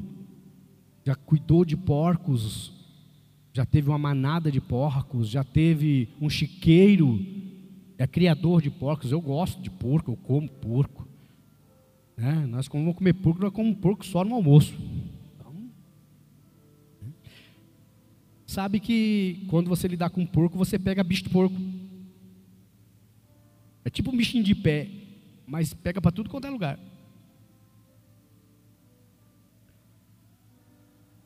já 1.03 1.13
cuidou 1.13 1.65
de 1.65 1.75
porcos, 1.75 2.71
já 3.51 3.65
teve 3.65 3.89
uma 3.89 3.97
manada 3.97 4.49
de 4.49 4.61
porcos, 4.61 5.27
já 5.27 5.43
teve 5.43 6.07
um 6.21 6.29
chiqueiro, 6.29 7.19
é 7.97 8.07
criador 8.07 8.61
de 8.61 8.69
porcos. 8.69 9.11
Eu 9.11 9.19
gosto 9.19 9.61
de 9.61 9.69
porco, 9.69 10.11
eu 10.11 10.15
como 10.15 10.47
porco. 10.47 11.10
É, 12.21 12.45
nós, 12.45 12.67
como 12.67 12.83
vamos 12.83 12.97
comer 12.99 13.13
porco, 13.13 13.41
nós 13.41 13.51
comemos 13.51 13.79
porco 13.79 14.05
só 14.05 14.23
no 14.23 14.35
almoço. 14.35 14.77
Então, 15.35 15.55
sabe 18.45 18.79
que 18.79 19.43
quando 19.49 19.67
você 19.67 19.87
lidar 19.87 20.11
com 20.11 20.23
porco, 20.23 20.55
você 20.55 20.77
pega 20.77 21.03
bicho 21.03 21.23
de 21.23 21.29
porco. 21.29 21.55
É 23.83 23.89
tipo 23.89 24.11
um 24.11 24.15
bichinho 24.15 24.43
de 24.43 24.53
pé, 24.53 24.87
mas 25.47 25.73
pega 25.73 25.99
para 25.99 26.11
tudo 26.11 26.29
quanto 26.29 26.45
é 26.45 26.51
lugar. 26.51 26.79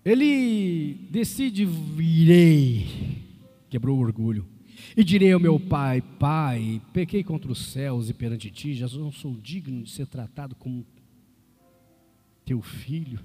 Ele 0.06 1.10
decide, 1.12 1.66
virei, 1.66 2.88
quebrou 3.70 3.98
o 3.98 4.02
orgulho. 4.02 4.55
E 4.96 5.04
direi 5.04 5.32
ao 5.32 5.40
meu 5.40 5.60
pai: 5.60 6.02
Pai, 6.02 6.82
pequei 6.94 7.24
contra 7.24 7.52
os 7.52 7.72
céus 7.72 8.10
e 8.10 8.14
perante 8.14 8.50
ti, 8.50 8.74
já 8.74 8.88
não 8.88 9.12
sou 9.12 9.36
digno 9.36 9.84
de 9.84 9.90
ser 9.90 10.08
tratado 10.08 10.56
como 10.56 10.86
teu 12.46 12.62
filho, 12.62 13.20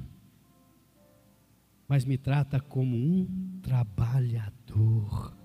mas 1.86 2.04
me 2.04 2.16
trata 2.16 2.58
como 2.60 2.96
um 2.96 3.58
trabalhador. 3.62 5.36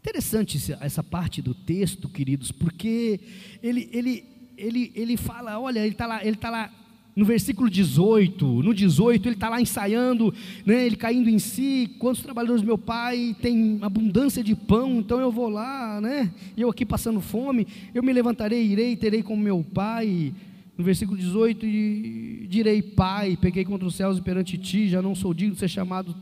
Interessante 0.00 0.58
essa 0.80 1.02
parte 1.02 1.40
do 1.40 1.54
texto, 1.54 2.08
queridos, 2.08 2.50
porque 2.50 3.20
ele, 3.62 3.88
ele, 3.92 4.24
ele, 4.56 4.92
ele 4.96 5.16
fala: 5.16 5.60
olha, 5.60 5.78
ele 5.80 5.92
está 5.92 6.06
lá, 6.06 6.24
ele 6.24 6.36
está 6.36 6.50
lá 6.50 6.81
no 7.14 7.24
versículo 7.24 7.68
18, 7.68 8.44
no 8.62 8.74
18 8.74 9.28
ele 9.28 9.34
está 9.34 9.48
lá 9.48 9.60
ensaiando, 9.60 10.32
né, 10.64 10.86
ele 10.86 10.96
caindo 10.96 11.28
em 11.28 11.38
si, 11.38 11.90
quantos 11.98 12.22
trabalhadores 12.22 12.62
meu 12.62 12.78
pai 12.78 13.36
tem 13.40 13.78
abundância 13.82 14.42
de 14.42 14.54
pão, 14.54 14.98
então 14.98 15.20
eu 15.20 15.30
vou 15.30 15.48
lá, 15.48 16.00
né, 16.00 16.32
eu 16.56 16.70
aqui 16.70 16.86
passando 16.86 17.20
fome, 17.20 17.66
eu 17.94 18.02
me 18.02 18.12
levantarei, 18.12 18.64
irei, 18.64 18.96
terei 18.96 19.22
como 19.22 19.42
meu 19.42 19.62
pai, 19.62 20.32
no 20.76 20.82
versículo 20.82 21.18
18, 21.18 21.66
e 21.66 22.46
direi, 22.48 22.80
pai, 22.80 23.36
peguei 23.38 23.64
contra 23.64 23.86
os 23.86 23.94
céus 23.94 24.16
e 24.16 24.22
perante 24.22 24.56
ti, 24.56 24.88
já 24.88 25.02
não 25.02 25.14
sou 25.14 25.34
digno 25.34 25.52
de 25.52 25.60
ser 25.60 25.68
chamado 25.68 26.16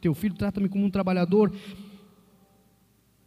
teu 0.00 0.14
filho, 0.14 0.34
trata-me 0.34 0.68
como 0.68 0.84
um 0.84 0.90
trabalhador, 0.90 1.52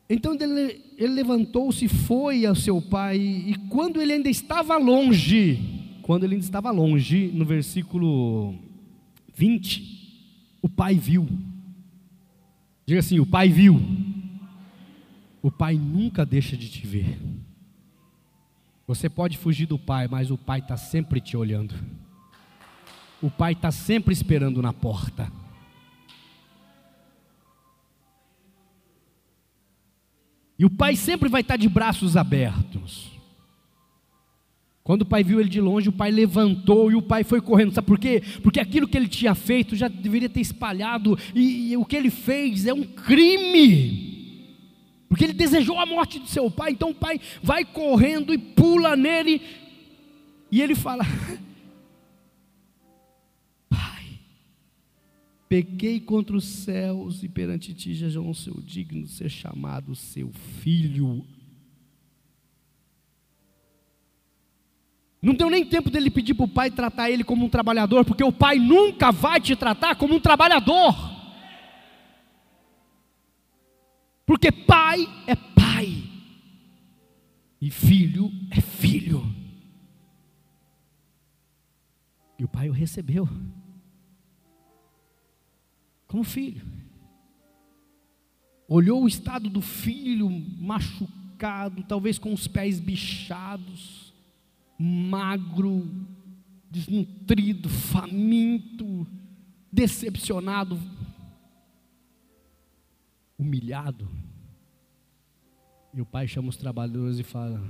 então 0.10 0.36
ele, 0.40 0.82
ele 0.98 1.14
levantou-se, 1.14 1.86
foi 1.90 2.46
ao 2.46 2.56
seu 2.56 2.82
pai, 2.82 3.18
e 3.18 3.56
quando 3.70 4.02
ele 4.02 4.14
ainda 4.14 4.30
estava 4.30 4.78
longe, 4.78 5.79
quando 6.10 6.24
ele 6.24 6.34
ainda 6.34 6.43
estava 6.43 6.72
longe, 6.72 7.28
no 7.36 7.45
versículo 7.45 8.56
20, 9.36 10.58
o 10.60 10.67
pai 10.67 10.95
viu. 10.95 11.30
Diga 12.84 13.00
assim: 13.00 13.19
o 13.19 13.28
pai 13.28 13.50
viu. 13.50 13.80
O 15.39 15.52
pai 15.52 15.76
nunca 15.76 16.26
deixa 16.26 16.58
de 16.58 16.67
te 16.67 16.88
ver. 16.88 17.15
Você 18.88 19.08
pode 19.08 19.38
fugir 19.38 19.67
do 19.67 19.78
pai, 19.78 20.08
mas 20.08 20.32
o 20.32 20.38
pai 20.38 20.62
está 20.62 20.76
sempre 20.76 21.22
te 21.22 21.38
olhando. 21.38 21.76
O 23.22 23.30
pai 23.30 23.54
está 23.54 23.69
sempre 23.69 24.12
esperando 24.12 24.63
na 24.63 24.74
porta. 24.74 25.32
E 30.58 30.65
o 30.65 30.72
pai 30.72 30.95
sempre 30.95 31.30
vai 31.30 31.41
estar 31.41 31.54
tá 31.54 31.58
de 31.58 31.69
braços 31.69 32.17
abertos. 32.17 33.19
Quando 34.89 35.04
o 35.04 35.06
pai 35.06 35.23
viu 35.23 35.39
ele 35.39 35.49
de 35.49 35.62
longe, 35.62 35.88
o 35.88 35.91
pai 35.91 36.10
levantou 36.10 36.89
e 36.89 36.95
o 36.95 37.02
pai 37.04 37.23
foi 37.23 37.39
correndo. 37.39 37.71
Sabe 37.71 37.86
por 37.86 37.99
quê? 37.99 38.23
Porque 38.41 38.60
aquilo 38.60 38.88
que 38.88 38.97
ele 38.97 39.08
tinha 39.08 39.36
feito 39.36 39.75
já 39.75 39.88
deveria 39.88 40.28
ter 40.28 40.41
espalhado, 40.41 41.15
e, 41.36 41.73
e 41.73 41.78
o 41.78 41.86
que 41.86 41.95
ele 41.95 42.10
fez 42.10 42.65
é 42.65 42.73
um 42.73 42.82
crime. 42.82 44.58
Porque 45.08 45.25
ele 45.25 45.34
desejou 45.34 45.78
a 45.78 45.86
morte 45.86 46.17
do 46.17 46.25
seu 46.25 46.49
pai, 46.49 46.71
então 46.71 46.89
o 46.89 46.95
pai 46.95 47.21
vai 47.43 47.63
correndo 47.63 48.34
e 48.34 48.39
pula 48.39 48.95
nele, 48.95 49.39
e 50.52 50.60
ele 50.60 50.73
fala: 50.73 51.06
Pai, 53.69 54.06
pequei 55.47 55.99
contra 55.99 56.36
os 56.36 56.45
céus 56.45 57.21
e 57.21 57.30
perante 57.30 57.75
ti 57.75 57.93
já 57.93 58.10
não 58.19 58.34
sou 58.34 58.60
digno 58.60 59.04
de 59.04 59.12
ser 59.12 59.30
chamado 59.30 59.93
seu 59.93 60.32
filho. 60.63 61.23
Não 65.22 65.34
deu 65.34 65.50
nem 65.50 65.66
tempo 65.66 65.90
dele 65.90 66.10
pedir 66.10 66.34
para 66.34 66.46
o 66.46 66.50
pai 66.50 66.72
tratar 66.72 67.10
ele 67.10 67.26
como 67.26 67.46
um 67.46 67.50
trabalhador, 67.50 68.06
porque 68.06 68.24
o 68.24 68.32
pai 68.32 68.58
nunca 68.58 69.12
vai 69.12 69.40
te 69.42 69.56
tratar 69.56 69.96
como 69.96 70.16
um 70.16 70.20
trabalhador. 70.20 70.96
Porque 74.26 74.52
pai 74.52 75.06
é 75.28 75.36
pai, 75.36 76.04
e 77.60 77.70
filho 77.70 78.32
é 78.50 78.62
filho. 78.62 79.22
E 82.38 82.46
o 82.46 82.48
pai 82.48 82.70
o 82.70 82.74
recebeu 82.74 83.28
como 86.08 86.24
filho. 86.24 86.66
Olhou 88.70 89.04
o 89.04 89.08
estado 89.08 89.50
do 89.50 89.62
filho 89.62 90.30
machucado, 90.30 91.84
talvez 91.84 92.18
com 92.18 92.32
os 92.32 92.48
pés 92.48 92.80
bichados 92.80 93.99
magro, 94.80 95.86
desnutrido, 96.72 97.68
faminto, 97.68 99.06
decepcionado, 99.70 100.80
humilhado. 103.38 104.08
E 105.94 106.00
o 106.00 106.06
pai 106.06 106.28
chama 106.28 106.48
os 106.48 106.56
trabalhadores 106.56 107.20
e 107.20 107.24
fala: 107.24 107.62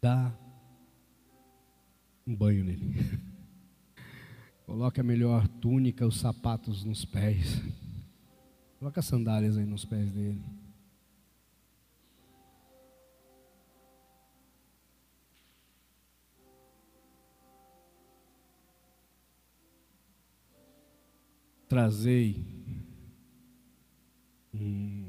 dá 0.00 0.32
um 2.26 2.34
banho 2.34 2.64
nele. 2.64 2.94
Coloca 4.64 5.00
a 5.00 5.04
melhor 5.04 5.46
túnica, 5.48 6.06
os 6.06 6.18
sapatos 6.18 6.84
nos 6.84 7.04
pés. 7.04 7.62
Coloca 8.78 9.00
as 9.00 9.06
sandálias 9.06 9.56
aí 9.56 9.66
nos 9.66 9.84
pés 9.84 10.12
dele. 10.12 10.57
Trazei 21.68 22.44
um, 24.54 25.04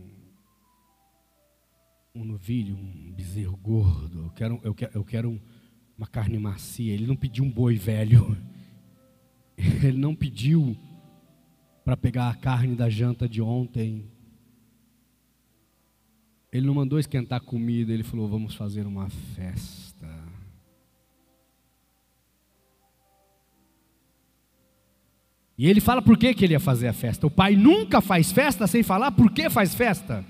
um 2.13 2.26
novilho, 2.26 2.76
um 2.76 3.12
bezerro 3.13 3.56
gordo, 3.58 4.26
eu 4.26 4.30
quero, 4.32 4.60
eu 4.63 4.76
quero, 4.76 4.91
eu 4.93 5.06
quero 5.06 5.41
uma 5.98 6.08
carne 6.08 6.38
macia. 6.38 6.93
Ele 6.93 7.08
não 7.08 7.15
pediu 7.15 7.43
um 7.43 7.52
boi 7.52 7.76
velho, 7.76 8.38
ele 9.58 9.98
não 9.98 10.13
pediu 10.13 10.76
para 11.84 11.95
pegar 11.95 12.30
a 12.30 12.36
carne 12.36 12.76
da 12.76 12.89
janta 12.89 13.28
de 13.28 13.41
ontem. 13.41 14.06
Ele 16.52 16.65
não 16.65 16.74
mandou 16.74 17.00
esquentar 17.00 17.41
comida, 17.41 17.93
ele 17.93 18.04
falou: 18.04 18.28
vamos 18.28 18.54
fazer 18.56 18.86
uma 18.86 19.10
festa. 19.10 19.88
E 25.60 25.69
ele 25.69 25.82
fala 25.82 26.02
por 26.02 26.17
que, 26.17 26.34
que 26.34 26.45
ele 26.45 26.54
ia 26.54 26.60
fazer 26.60 26.88
a 26.88 26.93
festa. 26.93 27.28
O 27.28 27.30
pai 27.30 27.54
nunca 27.54 28.00
faz 28.00 28.32
festa 28.32 28.65
sem 28.65 28.82
falar 28.82 29.12
por 29.12 29.30
que 29.30 29.50
faz 29.50 29.76
festa. 29.76 30.24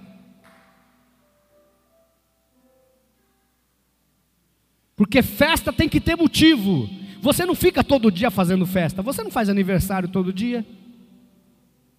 Porque 4.96 5.22
festa 5.22 5.72
tem 5.72 5.88
que 5.88 6.02
ter 6.02 6.16
motivo. 6.16 6.90
Você 7.22 7.46
não 7.46 7.54
fica 7.54 7.84
todo 7.84 8.12
dia 8.12 8.32
fazendo 8.32 8.66
festa. 8.66 9.04
Você 9.04 9.22
não 9.22 9.30
faz 9.30 9.50
aniversário 9.50 10.10
todo 10.10 10.34
dia. 10.34 10.66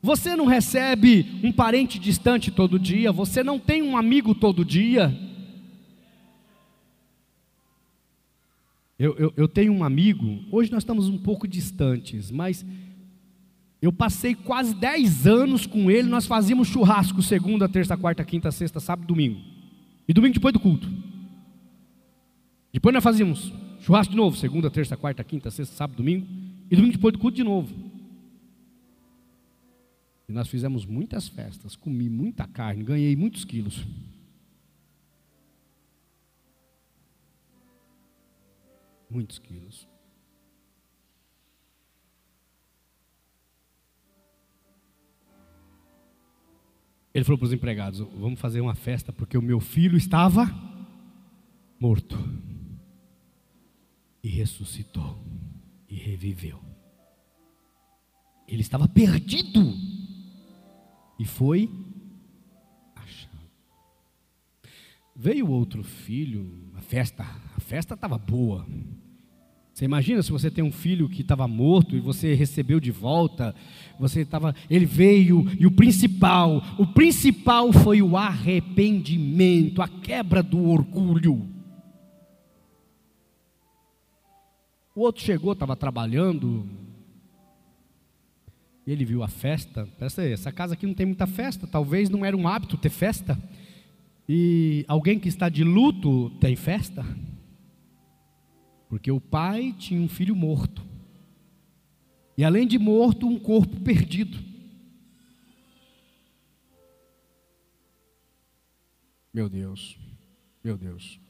Você 0.02 0.34
não 0.34 0.46
recebe 0.46 1.38
um 1.44 1.52
parente 1.52 2.00
distante 2.00 2.50
todo 2.50 2.80
dia. 2.80 3.12
Você 3.12 3.44
não 3.44 3.60
tem 3.60 3.80
um 3.80 3.96
amigo 3.96 4.34
todo 4.34 4.64
dia. 4.64 5.16
Eu, 8.98 9.16
eu, 9.16 9.32
eu 9.36 9.46
tenho 9.46 9.72
um 9.72 9.84
amigo. 9.84 10.42
Hoje 10.50 10.72
nós 10.72 10.82
estamos 10.82 11.08
um 11.08 11.16
pouco 11.16 11.46
distantes, 11.46 12.28
mas 12.32 12.66
eu 13.80 13.92
passei 13.92 14.34
quase 14.34 14.74
10 14.74 15.26
anos 15.26 15.66
com 15.66 15.90
ele, 15.90 16.08
nós 16.08 16.26
fazíamos 16.26 16.68
churrasco 16.68 17.22
segunda, 17.22 17.68
terça, 17.68 17.96
quarta, 17.96 18.24
quinta, 18.24 18.50
sexta, 18.50 18.80
sábado, 18.80 19.06
domingo. 19.06 19.40
E 20.06 20.12
domingo 20.12 20.34
depois 20.34 20.52
do 20.52 20.60
culto. 20.60 20.88
Depois 22.72 22.92
nós 22.92 23.02
fazíamos 23.02 23.52
Churrasco 23.80 24.10
de 24.10 24.16
novo, 24.16 24.36
segunda, 24.36 24.70
terça, 24.70 24.96
quarta, 24.96 25.24
quinta, 25.24 25.50
sexta, 25.50 25.74
sábado, 25.74 25.96
domingo. 25.96 26.26
E 26.70 26.76
domingo 26.76 26.92
depois 26.92 27.12
do 27.12 27.18
culto 27.18 27.36
de 27.36 27.42
novo. 27.42 27.74
E 30.28 30.32
nós 30.32 30.48
fizemos 30.48 30.84
muitas 30.84 31.28
festas, 31.28 31.74
comi 31.74 32.08
muita 32.08 32.46
carne, 32.46 32.84
ganhei 32.84 33.16
muitos 33.16 33.44
quilos. 33.44 33.86
Muitos 39.08 39.38
quilos. 39.38 39.88
Ele 47.14 47.24
falou 47.24 47.38
para 47.38 47.46
os 47.46 47.52
empregados: 47.52 47.98
Vamos 47.98 48.40
fazer 48.40 48.60
uma 48.60 48.74
festa 48.74 49.12
porque 49.12 49.36
o 49.36 49.42
meu 49.42 49.60
filho 49.60 49.96
estava 49.96 50.48
morto 51.78 52.16
e 54.22 54.28
ressuscitou 54.28 55.18
e 55.88 55.94
reviveu. 55.94 56.60
Ele 58.46 58.60
estava 58.60 58.86
perdido 58.88 59.74
e 61.18 61.24
foi 61.24 61.70
achado. 62.94 63.38
Veio 65.14 65.48
outro 65.48 65.82
filho, 65.82 66.70
a 66.74 66.80
festa, 66.80 67.22
a 67.56 67.60
festa 67.60 67.94
estava 67.94 68.18
boa. 68.18 68.66
Você 69.72 69.84
imagina 69.84 70.22
se 70.22 70.30
você 70.30 70.50
tem 70.50 70.62
um 70.62 70.72
filho 70.72 71.08
que 71.08 71.22
estava 71.22 71.48
morto 71.48 71.96
e 71.96 72.00
você 72.00 72.34
recebeu 72.34 72.78
de 72.78 72.90
volta, 72.90 73.54
você 74.00 74.22
estava, 74.22 74.54
ele 74.68 74.86
veio 74.86 75.46
e 75.58 75.66
o 75.66 75.70
principal, 75.70 76.62
o 76.78 76.86
principal 76.86 77.70
foi 77.70 78.00
o 78.00 78.16
arrependimento, 78.16 79.82
a 79.82 79.88
quebra 79.88 80.42
do 80.42 80.68
orgulho. 80.68 81.46
O 84.94 85.02
outro 85.02 85.22
chegou, 85.22 85.52
estava 85.52 85.76
trabalhando, 85.76 86.66
e 88.86 88.90
ele 88.92 89.04
viu 89.04 89.22
a 89.22 89.28
festa. 89.28 89.86
Pensa 89.98 90.22
aí, 90.22 90.32
essa 90.32 90.50
casa 90.50 90.74
aqui 90.74 90.86
não 90.86 90.94
tem 90.94 91.06
muita 91.06 91.26
festa, 91.26 91.66
talvez 91.66 92.08
não 92.08 92.24
era 92.24 92.36
um 92.36 92.48
hábito 92.48 92.78
ter 92.78 92.90
festa. 92.90 93.38
E 94.26 94.84
alguém 94.88 95.18
que 95.18 95.28
está 95.28 95.48
de 95.48 95.62
luto 95.62 96.30
tem 96.40 96.56
festa? 96.56 97.04
Porque 98.88 99.10
o 99.10 99.20
pai 99.20 99.74
tinha 99.78 100.00
um 100.00 100.08
filho 100.08 100.34
morto. 100.34 100.89
E 102.40 102.44
além 102.44 102.66
de 102.66 102.78
morto, 102.78 103.26
um 103.28 103.38
corpo 103.38 103.78
perdido. 103.80 104.38
Meu 109.30 109.46
Deus, 109.46 109.98
meu 110.64 110.78
Deus. 110.78 111.20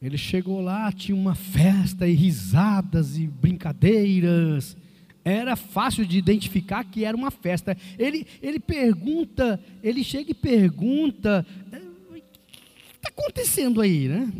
Ele 0.00 0.16
chegou 0.16 0.60
lá, 0.60 0.92
tinha 0.92 1.16
uma 1.16 1.34
festa 1.34 2.06
e 2.06 2.14
risadas 2.14 3.18
e 3.18 3.26
brincadeiras. 3.26 4.76
Era 5.24 5.56
fácil 5.56 6.06
de 6.06 6.16
identificar 6.16 6.84
que 6.84 7.04
era 7.04 7.16
uma 7.16 7.32
festa. 7.32 7.76
Ele, 7.98 8.24
ele 8.40 8.60
pergunta, 8.60 9.60
ele 9.82 10.04
chega 10.04 10.30
e 10.30 10.34
pergunta: 10.34 11.44
está 12.94 13.08
acontecendo 13.08 13.80
aí, 13.80 14.06
né? 14.06 14.32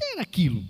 Que 0.00 0.04
era 0.12 0.22
aquilo? 0.22 0.64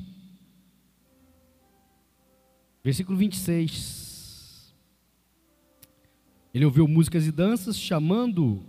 Versículo 2.82 3.16
26. 3.16 4.74
Ele 6.52 6.64
ouviu 6.64 6.88
músicas 6.88 7.28
e 7.28 7.30
danças, 7.30 7.78
chamando 7.78 8.66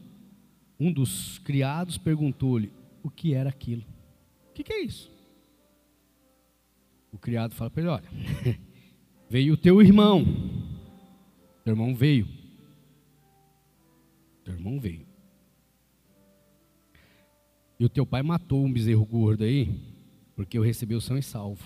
um 0.80 0.94
dos 0.94 1.40
criados, 1.40 1.98
perguntou-lhe 1.98 2.72
o 3.02 3.10
que 3.10 3.34
era 3.34 3.50
aquilo. 3.50 3.84
O 4.50 4.54
que, 4.54 4.64
que 4.64 4.72
é 4.72 4.84
isso? 4.84 5.12
O 7.12 7.18
criado 7.18 7.56
fala 7.56 7.72
para 7.72 7.82
ele: 7.82 7.90
Olha, 7.90 8.10
veio 9.28 9.56
o 9.56 9.58
teu 9.58 9.82
irmão. 9.82 10.24
Teu 11.64 11.74
irmão 11.74 11.96
veio. 11.96 12.28
Teu 14.44 14.54
irmão 14.54 14.80
veio. 14.80 15.08
E 17.80 17.86
o 17.86 17.90
teu 17.90 18.06
pai 18.06 18.22
matou 18.22 18.64
um 18.64 18.72
bezerro 18.72 19.04
gordo 19.04 19.44
aí, 19.44 19.91
porque 20.42 20.58
o 20.58 21.02
são 21.02 21.18
e 21.18 21.24
salvo. 21.24 21.64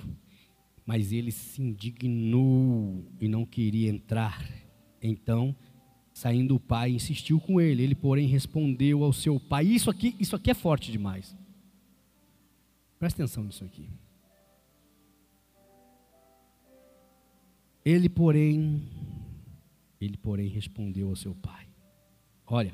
Mas 0.86 1.12
ele 1.12 1.32
se 1.32 1.62
indignou 1.62 3.06
e 3.20 3.28
não 3.28 3.46
queria 3.46 3.90
entrar. 3.90 4.48
Então, 5.02 5.56
saindo 6.14 6.56
o 6.56 6.60
pai, 6.60 6.92
insistiu 6.92 7.40
com 7.40 7.60
ele. 7.60 7.82
Ele, 7.82 7.96
porém, 7.96 8.28
respondeu 8.28 9.04
ao 9.04 9.14
seu 9.14 9.40
pai. 9.40 9.66
Isso 9.66 9.90
aqui, 9.90 10.16
isso 10.20 10.36
aqui 10.36 10.52
é 10.52 10.54
forte 10.54 10.92
demais. 10.92 11.36
Presta 13.00 13.24
atenção 13.24 13.44
nisso 13.44 13.64
aqui. 13.64 13.90
Ele, 17.84 18.10
porém, 18.10 18.84
ele, 20.02 20.18
porém, 20.18 20.48
respondeu 20.48 21.10
ao 21.10 21.16
seu 21.16 21.34
pai: 21.36 21.68
Olha, 22.46 22.74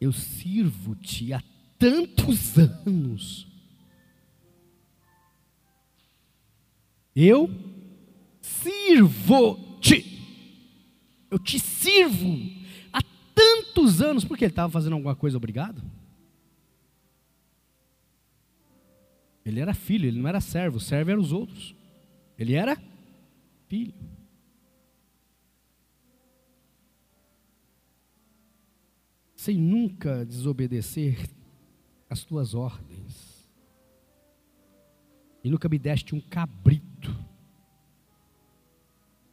eu 0.00 0.12
sirvo-te 0.12 1.32
há 1.32 1.42
tantos 1.78 2.56
anos. 2.58 3.47
Eu 7.20 7.50
sirvo-te. 8.40 10.04
Eu 11.28 11.36
te 11.36 11.58
sirvo 11.58 12.32
há 12.92 13.00
tantos 13.34 14.00
anos. 14.00 14.24
Porque 14.24 14.44
ele 14.44 14.52
estava 14.52 14.70
fazendo 14.70 14.92
alguma 14.92 15.16
coisa 15.16 15.36
obrigado? 15.36 15.82
Ele 19.44 19.58
era 19.58 19.74
filho, 19.74 20.06
ele 20.06 20.20
não 20.20 20.28
era 20.28 20.40
servo. 20.40 20.78
Servo 20.78 21.10
eram 21.10 21.20
os 21.20 21.32
outros. 21.32 21.74
Ele 22.38 22.54
era 22.54 22.80
filho. 23.66 23.92
Sem 29.34 29.58
nunca 29.58 30.24
desobedecer 30.24 31.28
as 32.08 32.22
tuas 32.22 32.54
ordens. 32.54 33.50
E 35.42 35.50
nunca 35.50 35.68
me 35.68 35.80
deste 35.80 36.14
um 36.14 36.20
cabrito 36.20 36.87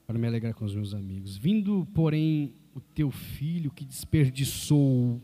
para 0.06 0.18
me 0.18 0.28
alegrar 0.28 0.54
com 0.54 0.65
os 0.65 0.76
meus 0.76 0.94
amigos. 0.94 1.38
Vindo, 1.38 1.88
porém, 1.94 2.54
o 2.74 2.80
teu 2.80 3.12
filho 3.12 3.72
que 3.72 3.86
desperdiçou. 3.86 5.22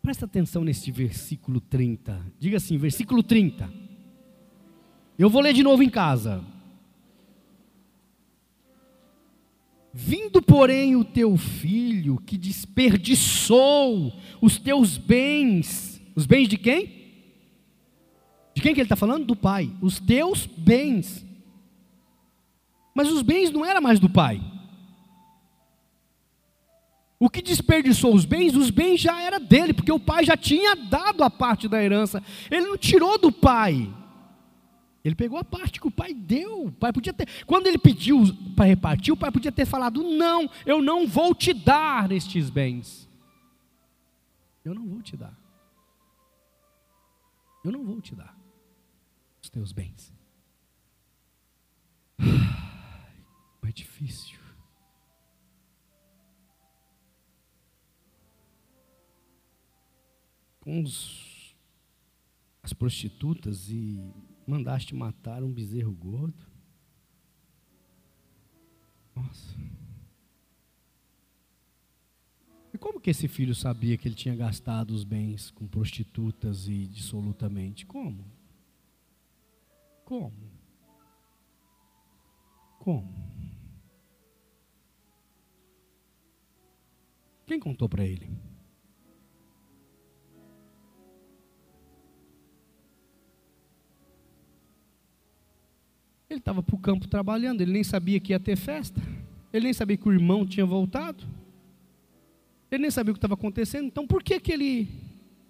Presta 0.00 0.24
atenção 0.24 0.64
neste 0.64 0.92
versículo 0.92 1.60
30. 1.60 2.20
Diga 2.38 2.58
assim, 2.58 2.76
versículo 2.76 3.22
30. 3.22 3.72
Eu 5.18 5.30
vou 5.30 5.40
ler 5.40 5.54
de 5.54 5.62
novo 5.62 5.82
em 5.82 5.88
casa. 5.88 6.44
Vindo, 9.92 10.42
porém, 10.42 10.96
o 10.96 11.04
teu 11.04 11.36
filho 11.36 12.18
que 12.18 12.36
desperdiçou 12.36 14.12
os 14.40 14.58
teus 14.58 14.98
bens 14.98 15.94
os 16.14 16.26
bens 16.26 16.48
de 16.48 16.56
quem? 16.56 17.04
De 18.54 18.62
quem 18.62 18.72
que 18.72 18.80
ele 18.80 18.84
está 18.84 18.96
falando? 18.96 19.26
Do 19.26 19.34
pai. 19.34 19.70
Os 19.80 19.98
teus 19.98 20.46
bens. 20.46 21.23
Mas 22.94 23.10
os 23.10 23.22
bens 23.22 23.50
não 23.50 23.64
era 23.64 23.80
mais 23.80 23.98
do 23.98 24.08
pai. 24.08 24.40
O 27.18 27.30
que 27.30 27.40
desperdiçou 27.40 28.14
os 28.14 28.24
bens, 28.24 28.54
os 28.54 28.70
bens 28.70 29.00
já 29.00 29.20
era 29.20 29.40
dele, 29.40 29.72
porque 29.72 29.90
o 29.90 29.98
pai 29.98 30.24
já 30.24 30.36
tinha 30.36 30.76
dado 30.76 31.24
a 31.24 31.30
parte 31.30 31.66
da 31.66 31.82
herança. 31.82 32.22
Ele 32.50 32.66
não 32.66 32.76
tirou 32.76 33.18
do 33.18 33.32
pai. 33.32 33.92
Ele 35.04 35.14
pegou 35.14 35.38
a 35.38 35.44
parte 35.44 35.80
que 35.80 35.86
o 35.86 35.90
pai 35.90 36.14
deu. 36.14 36.66
O 36.66 36.72
pai 36.72 36.92
podia 36.92 37.12
ter, 37.12 37.28
quando 37.46 37.66
ele 37.66 37.78
pediu 37.78 38.22
para 38.54 38.66
repartir, 38.66 39.12
o 39.12 39.16
pai 39.16 39.30
podia 39.30 39.52
ter 39.52 39.66
falado: 39.66 40.02
"Não, 40.02 40.48
eu 40.64 40.80
não 40.82 41.06
vou 41.06 41.34
te 41.34 41.52
dar 41.52 42.10
estes 42.12 42.48
bens. 42.50 43.08
Eu 44.64 44.74
não 44.74 44.86
vou 44.86 45.02
te 45.02 45.16
dar. 45.16 45.38
Eu 47.64 47.72
não 47.72 47.84
vou 47.84 48.00
te 48.00 48.14
dar 48.14 48.36
os 49.42 49.50
teus 49.50 49.72
bens. 49.72 50.12
É 53.66 53.72
difícil. 53.72 54.38
Com 60.60 60.82
os, 60.82 61.56
as 62.62 62.72
prostitutas 62.72 63.70
e 63.70 63.98
mandaste 64.46 64.94
matar 64.94 65.42
um 65.42 65.52
bezerro 65.52 65.92
gordo. 65.92 66.46
Nossa. 69.14 69.56
E 72.72 72.78
como 72.78 73.00
que 73.00 73.10
esse 73.10 73.28
filho 73.28 73.54
sabia 73.54 73.96
que 73.96 74.08
ele 74.08 74.14
tinha 74.14 74.34
gastado 74.34 74.90
os 74.90 75.04
bens 75.04 75.50
com 75.50 75.66
prostitutas 75.66 76.66
e 76.66 76.86
dissolutamente? 76.86 77.86
Como? 77.86 78.24
Como? 80.04 80.50
Como? 82.80 83.33
Quem 87.46 87.60
contou 87.60 87.88
para 87.88 88.04
ele? 88.04 88.28
Ele 96.28 96.40
estava 96.40 96.62
para 96.62 96.74
o 96.74 96.78
campo 96.78 97.06
trabalhando, 97.06 97.60
ele 97.60 97.72
nem 97.72 97.84
sabia 97.84 98.18
que 98.18 98.32
ia 98.32 98.40
ter 98.40 98.56
festa, 98.56 99.00
ele 99.52 99.64
nem 99.64 99.72
sabia 99.72 99.96
que 99.96 100.08
o 100.08 100.12
irmão 100.12 100.44
tinha 100.44 100.66
voltado, 100.66 101.24
ele 102.70 102.82
nem 102.82 102.90
sabia 102.90 103.12
o 103.12 103.14
que 103.14 103.18
estava 103.18 103.34
acontecendo, 103.34 103.86
então 103.86 104.06
por 104.06 104.22
que, 104.22 104.40
que 104.40 104.52
ele. 104.52 104.88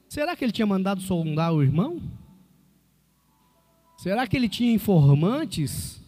Será 0.08 0.36
que 0.36 0.44
ele 0.44 0.52
tinha 0.52 0.66
mandado 0.66 1.00
sondar 1.00 1.54
o 1.54 1.62
irmão? 1.62 2.02
Será 3.96 4.26
que 4.26 4.36
ele 4.36 4.48
tinha 4.48 4.74
informantes 4.74 6.03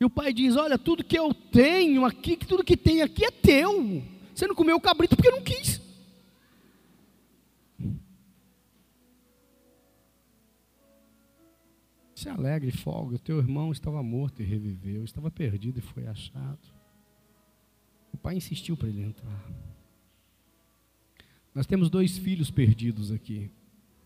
E 0.00 0.04
o 0.04 0.10
pai 0.10 0.32
diz: 0.32 0.56
Olha, 0.56 0.78
tudo 0.78 1.04
que 1.04 1.18
eu 1.18 1.34
tenho 1.34 2.04
aqui, 2.04 2.36
tudo 2.36 2.64
que 2.64 2.76
tem 2.76 3.02
aqui 3.02 3.24
é 3.24 3.30
teu. 3.30 4.02
Você 4.34 4.46
não 4.46 4.54
comeu 4.54 4.76
o 4.76 4.80
cabrito 4.80 5.16
porque 5.16 5.30
não 5.30 5.42
quis. 5.42 5.80
Se 12.14 12.28
alegre, 12.28 12.70
folga. 12.70 13.16
O 13.16 13.18
teu 13.18 13.38
irmão 13.38 13.72
estava 13.72 14.02
morto 14.02 14.42
e 14.42 14.44
reviveu, 14.44 15.04
estava 15.04 15.30
perdido 15.30 15.78
e 15.78 15.82
foi 15.82 16.06
achado. 16.06 16.58
O 18.12 18.16
pai 18.16 18.36
insistiu 18.36 18.76
para 18.76 18.88
ele 18.88 19.02
entrar. 19.02 19.44
Nós 21.54 21.66
temos 21.66 21.90
dois 21.90 22.18
filhos 22.18 22.50
perdidos 22.50 23.10
aqui. 23.10 23.50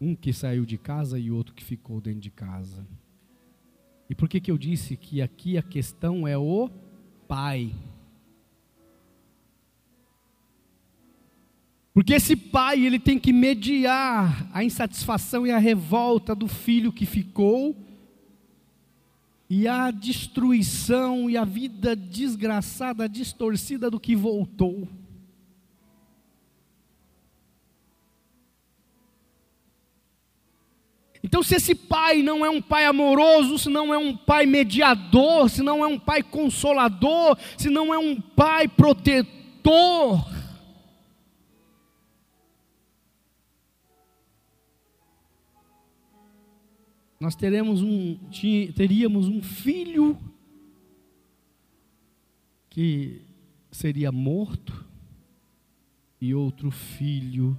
Um 0.00 0.14
que 0.14 0.32
saiu 0.32 0.64
de 0.64 0.76
casa 0.76 1.18
e 1.18 1.30
outro 1.30 1.54
que 1.54 1.64
ficou 1.64 2.00
dentro 2.00 2.20
de 2.20 2.30
casa. 2.30 2.86
E 4.12 4.14
por 4.14 4.28
que, 4.28 4.42
que 4.42 4.50
eu 4.50 4.58
disse 4.58 4.94
que 4.94 5.22
aqui 5.22 5.56
a 5.56 5.62
questão 5.62 6.28
é 6.28 6.36
o 6.36 6.68
pai? 7.26 7.72
Porque 11.94 12.12
esse 12.12 12.36
pai, 12.36 12.84
ele 12.84 12.98
tem 12.98 13.18
que 13.18 13.32
mediar 13.32 14.50
a 14.52 14.62
insatisfação 14.62 15.46
e 15.46 15.50
a 15.50 15.56
revolta 15.56 16.34
do 16.34 16.46
filho 16.46 16.92
que 16.92 17.06
ficou 17.06 17.74
e 19.48 19.66
a 19.66 19.90
destruição 19.90 21.30
e 21.30 21.38
a 21.38 21.44
vida 21.46 21.96
desgraçada, 21.96 23.08
distorcida 23.08 23.90
do 23.90 23.98
que 23.98 24.14
voltou. 24.14 24.86
Então, 31.24 31.42
se 31.42 31.54
esse 31.54 31.74
pai 31.74 32.20
não 32.20 32.44
é 32.44 32.50
um 32.50 32.60
pai 32.60 32.84
amoroso, 32.84 33.56
se 33.56 33.68
não 33.68 33.94
é 33.94 33.98
um 33.98 34.16
pai 34.16 34.44
mediador, 34.44 35.48
se 35.48 35.62
não 35.62 35.84
é 35.84 35.86
um 35.86 35.98
pai 35.98 36.22
consolador, 36.22 37.38
se 37.56 37.70
não 37.70 37.94
é 37.94 37.98
um 37.98 38.20
pai 38.20 38.66
protetor, 38.66 40.26
nós 47.20 47.36
teremos 47.36 47.82
um, 47.82 48.18
teríamos 48.74 49.28
um 49.28 49.40
filho 49.40 50.18
que 52.68 53.22
seria 53.70 54.10
morto 54.10 54.84
e 56.20 56.34
outro 56.34 56.68
filho 56.72 57.56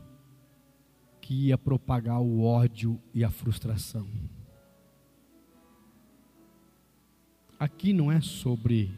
que 1.33 1.47
ia 1.47 1.57
propagar 1.57 2.21
o 2.21 2.43
ódio 2.43 3.01
e 3.11 3.23
a 3.23 3.31
frustração. 3.31 4.07
Aqui 7.59 7.91
não 7.91 8.11
é 8.11 8.21
sobre 8.21 8.93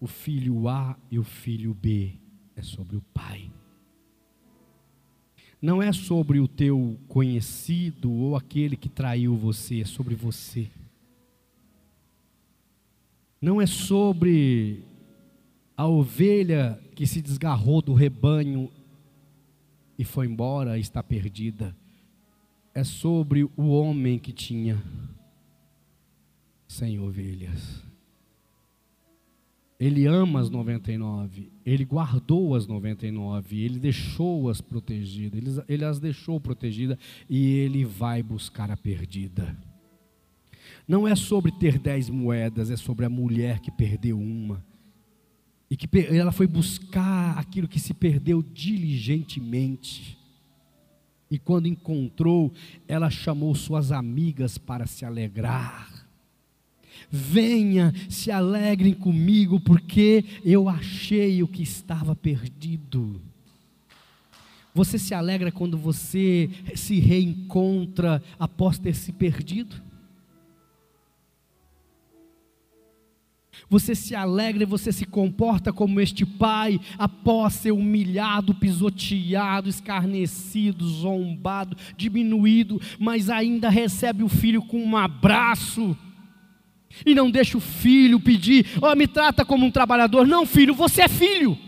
o 0.00 0.06
filho 0.06 0.68
A 0.68 0.96
e 1.10 1.18
o 1.18 1.24
filho 1.24 1.74
B, 1.74 2.12
é 2.54 2.62
sobre 2.62 2.96
o 2.96 3.02
pai 3.12 3.50
não 5.60 5.80
é 5.80 5.92
sobre 5.92 6.40
o 6.40 6.48
teu 6.48 6.98
conhecido 7.06 8.10
ou 8.10 8.34
aquele 8.34 8.76
que 8.76 8.88
traiu 8.88 9.36
você, 9.36 9.82
é 9.82 9.84
sobre 9.84 10.16
você. 10.16 10.68
Não 13.40 13.60
é 13.60 13.66
sobre 13.66 14.82
a 15.76 15.86
ovelha 15.86 16.82
que 16.96 17.06
se 17.06 17.22
desgarrou 17.22 17.80
do 17.80 17.94
rebanho 17.94 18.68
e 20.02 20.04
foi 20.04 20.26
embora 20.26 20.76
está 20.80 21.00
perdida. 21.00 21.76
É 22.74 22.82
sobre 22.82 23.44
o 23.44 23.68
homem 23.68 24.18
que 24.18 24.32
tinha 24.32 24.82
cem 26.66 26.98
ovelhas. 26.98 27.80
Ele 29.78 30.06
ama 30.06 30.40
as 30.40 30.50
99, 30.50 31.52
ele 31.64 31.84
guardou 31.84 32.56
as 32.56 32.66
99, 32.66 33.60
ele 33.60 33.78
deixou-as 33.78 34.60
protegidas, 34.60 35.40
ele, 35.40 35.64
ele 35.68 35.84
as 35.84 36.00
deixou 36.00 36.40
protegidas 36.40 36.98
e 37.30 37.46
ele 37.58 37.84
vai 37.84 38.24
buscar 38.24 38.72
a 38.72 38.76
perdida. 38.76 39.56
Não 40.86 41.06
é 41.06 41.14
sobre 41.14 41.52
ter 41.52 41.78
dez 41.78 42.10
moedas, 42.10 42.70
é 42.70 42.76
sobre 42.76 43.06
a 43.06 43.10
mulher 43.10 43.60
que 43.60 43.70
perdeu 43.70 44.18
uma. 44.18 44.64
E 45.72 45.76
que 45.76 45.88
ela 46.14 46.30
foi 46.30 46.46
buscar 46.46 47.38
aquilo 47.38 47.66
que 47.66 47.80
se 47.80 47.94
perdeu 47.94 48.42
diligentemente. 48.42 50.18
E 51.30 51.38
quando 51.38 51.66
encontrou, 51.66 52.52
ela 52.86 53.08
chamou 53.08 53.54
suas 53.54 53.90
amigas 53.90 54.58
para 54.58 54.86
se 54.86 55.06
alegrar. 55.06 56.06
Venha, 57.10 57.90
se 58.10 58.30
alegrem 58.30 58.92
comigo, 58.92 59.58
porque 59.60 60.22
eu 60.44 60.68
achei 60.68 61.42
o 61.42 61.48
que 61.48 61.62
estava 61.62 62.14
perdido. 62.14 63.18
Você 64.74 64.98
se 64.98 65.14
alegra 65.14 65.50
quando 65.50 65.78
você 65.78 66.50
se 66.74 67.00
reencontra 67.00 68.22
após 68.38 68.78
ter 68.78 68.94
se 68.94 69.10
perdido? 69.10 69.82
Você 73.68 73.94
se 73.94 74.14
alegra 74.14 74.62
e 74.62 74.66
você 74.66 74.92
se 74.92 75.04
comporta 75.04 75.72
como 75.72 76.00
este 76.00 76.26
pai, 76.26 76.80
após 76.98 77.54
ser 77.54 77.72
humilhado, 77.72 78.54
pisoteado, 78.54 79.68
escarnecido, 79.68 80.86
zombado, 80.86 81.76
diminuído, 81.96 82.80
mas 82.98 83.30
ainda 83.30 83.68
recebe 83.68 84.22
o 84.22 84.28
filho 84.28 84.62
com 84.62 84.82
um 84.82 84.96
abraço 84.96 85.96
e 87.06 87.14
não 87.14 87.30
deixa 87.30 87.56
o 87.56 87.60
filho 87.60 88.20
pedir, 88.20 88.66
ó, 88.80 88.92
oh, 88.92 88.96
me 88.96 89.06
trata 89.06 89.44
como 89.44 89.64
um 89.64 89.70
trabalhador. 89.70 90.26
Não, 90.26 90.44
filho, 90.44 90.74
você 90.74 91.02
é 91.02 91.08
filho. 91.08 91.58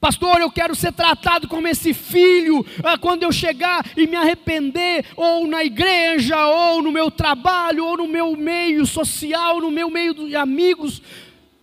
Pastor, 0.00 0.40
eu 0.40 0.50
quero 0.50 0.74
ser 0.74 0.92
tratado 0.92 1.48
como 1.48 1.66
esse 1.66 1.92
filho 1.94 2.64
ah, 2.84 2.98
quando 2.98 3.22
eu 3.22 3.32
chegar 3.32 3.84
e 3.96 4.06
me 4.06 4.16
arrepender, 4.16 5.04
ou 5.16 5.46
na 5.46 5.64
igreja, 5.64 6.46
ou 6.46 6.82
no 6.82 6.92
meu 6.92 7.10
trabalho, 7.10 7.84
ou 7.84 7.96
no 7.96 8.06
meu 8.06 8.36
meio 8.36 8.86
social, 8.86 9.60
no 9.60 9.70
meu 9.70 9.90
meio 9.90 10.14
de 10.14 10.36
amigos. 10.36 11.02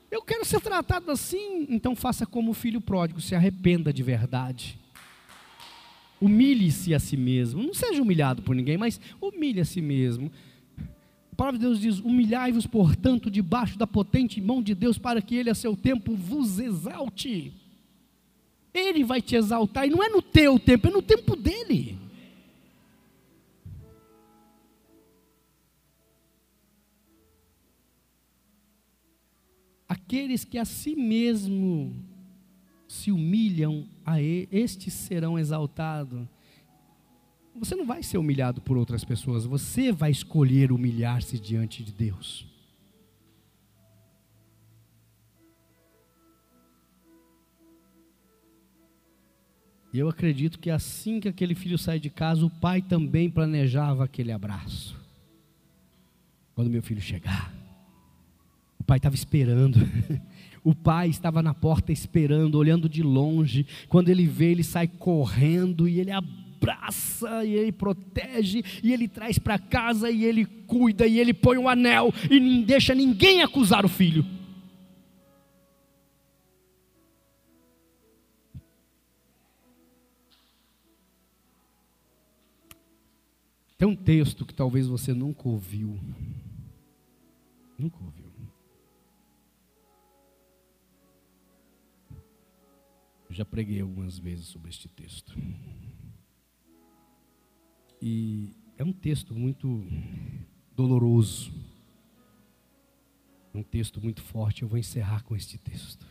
Eu 0.10 0.22
quero 0.22 0.46
ser 0.46 0.60
tratado 0.60 1.12
assim. 1.12 1.66
Então 1.70 1.96
faça 1.96 2.26
como 2.26 2.52
o 2.52 2.54
filho 2.54 2.82
pródigo, 2.82 3.22
se 3.22 3.36
arrependa 3.36 3.94
de 3.94 4.02
verdade. 4.04 4.80
Humilhe-se 6.20 6.94
a 6.94 7.00
si 7.00 7.16
mesmo. 7.16 7.62
Não 7.62 7.74
seja 7.74 8.02
humilhado 8.02 8.42
por 8.42 8.56
ninguém, 8.56 8.78
mas 8.78 9.00
humilhe 9.22 9.62
a 9.62 9.66
si 9.66 9.82
mesmo. 9.82 10.32
A 11.32 11.36
palavra 11.36 11.60
de 11.60 11.66
Deus 11.66 11.80
diz: 11.80 12.00
Humilhai-vos, 12.00 12.66
portanto, 12.66 13.30
debaixo 13.30 13.78
da 13.78 13.86
potente 13.86 14.40
mão 14.42 14.62
de 14.64 14.74
Deus, 14.74 14.98
para 14.98 15.22
que 15.22 15.36
Ele 15.36 15.50
a 15.50 15.56
seu 15.56 15.76
tempo 15.76 16.16
vos 16.16 16.60
exalte. 16.60 17.54
Ele 18.76 19.06
vai 19.06 19.22
te 19.22 19.38
exaltar, 19.38 19.88
e 19.88 19.90
não 19.90 20.04
é 20.04 20.10
no 20.10 20.22
teu 20.22 20.60
tempo, 20.60 20.90
é 20.90 20.92
no 20.92 21.02
tempo 21.02 21.34
dele. 21.34 21.98
Aqueles 29.88 30.44
que 30.44 30.58
a 30.58 30.66
si 30.66 30.94
mesmo 30.94 31.96
se 32.86 33.14
humilham 33.14 33.88
a 34.06 34.22
estes 34.22 34.94
serão 34.94 35.40
exaltados. 35.40 36.28
Você 37.56 37.76
não 37.76 37.86
vai 37.86 38.04
ser 38.04 38.18
humilhado 38.18 38.60
por 38.60 38.76
outras 38.76 39.06
pessoas, 39.06 39.46
você 39.46 39.94
vai 39.94 40.12
escolher 40.12 40.74
humilhar-se 40.74 41.40
diante 41.40 41.82
de 41.82 41.94
Deus. 41.94 42.55
E 49.96 50.00
eu 50.00 50.10
acredito 50.10 50.60
que 50.60 50.70
assim 50.70 51.22
que 51.22 51.30
aquele 51.30 51.56
filho 51.56 51.78
sai 51.78 52.02
de 52.02 52.10
casa, 52.10 52.46
o 52.46 52.50
pai 52.50 52.82
também 52.82 53.30
planejava 53.30 54.04
aquele 54.04 54.30
abraço. 54.30 54.94
Quando 56.54 56.70
meu 56.70 56.84
filho 56.84 57.00
chegar, 57.00 57.54
o 58.78 58.84
pai 58.84 58.98
estava 58.98 59.16
esperando. 59.16 59.80
O 60.66 60.74
pai 60.74 61.10
estava 61.10 61.44
na 61.44 61.54
porta 61.54 61.92
esperando, 61.92 62.56
olhando 62.56 62.90
de 62.90 63.04
longe. 63.04 63.68
Quando 63.88 64.10
ele 64.10 64.26
vê, 64.26 64.46
ele 64.46 64.64
sai 64.64 64.88
correndo 64.88 65.88
e 65.88 66.00
ele 66.00 66.10
abraça 66.10 67.46
e 67.46 67.54
ele 67.54 67.72
protege 67.72 68.64
e 68.82 68.92
ele 68.92 69.08
traz 69.08 69.38
para 69.38 69.60
casa 69.60 70.10
e 70.10 70.26
ele 70.26 70.44
cuida 70.44 71.06
e 71.06 71.20
ele 71.20 71.36
põe 71.36 71.60
um 71.60 71.70
anel 71.70 72.12
e 72.32 72.40
não 72.40 72.64
deixa 72.64 72.96
ninguém 72.96 73.44
acusar 73.44 73.86
o 73.86 73.88
filho. 73.88 74.26
Tem 83.78 83.88
um 83.88 83.96
texto 83.96 84.46
que 84.46 84.54
talvez 84.54 84.88
você 84.88 85.14
nunca 85.14 85.48
ouviu. 85.48 86.00
Nunca 87.78 88.02
ouviu. 88.02 88.26
Eu 93.30 93.36
já 93.36 93.44
preguei 93.44 93.82
algumas 93.82 94.18
vezes 94.18 94.46
sobre 94.48 94.70
este 94.70 94.88
texto. 94.88 95.36
E 98.02 98.56
é 98.78 98.84
um 98.84 98.94
texto 98.94 99.36
muito 99.36 99.86
doloroso. 100.74 101.52
Um 103.54 103.64
texto 103.64 104.02
muito 104.02 104.22
forte. 104.22 104.62
Eu 104.62 104.70
vou 104.70 104.78
encerrar 104.78 105.24
com 105.24 105.36
este 105.36 105.58
texto. 105.58 106.06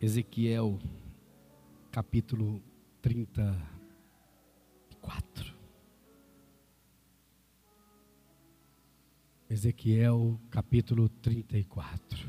Ezequiel, 0.00 0.80
capítulo 1.92 2.60
34. 3.00 3.81
Ezequiel, 9.52 10.40
capítulo 10.48 11.10
34. 11.10 12.26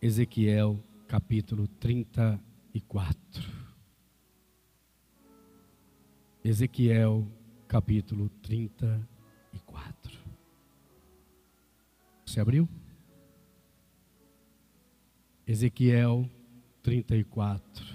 Ezequiel, 0.00 0.82
capítulo 1.06 1.68
34. 1.68 3.20
Ezequiel, 6.42 7.24
capítulo 7.68 8.28
34. 8.42 10.18
Você 12.26 12.40
abriu? 12.40 12.68
Ezequiel 15.46 16.28
34. 16.82 17.86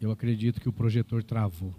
Eu 0.00 0.10
acredito 0.10 0.62
que 0.62 0.68
o 0.70 0.72
projetor 0.72 1.22
travou. 1.22 1.74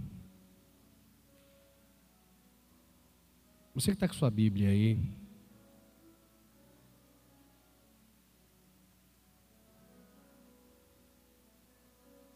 Você 3.74 3.90
que 3.90 3.96
está 3.96 4.08
com 4.08 4.14
sua 4.14 4.30
Bíblia 4.30 4.70
aí. 4.70 5.00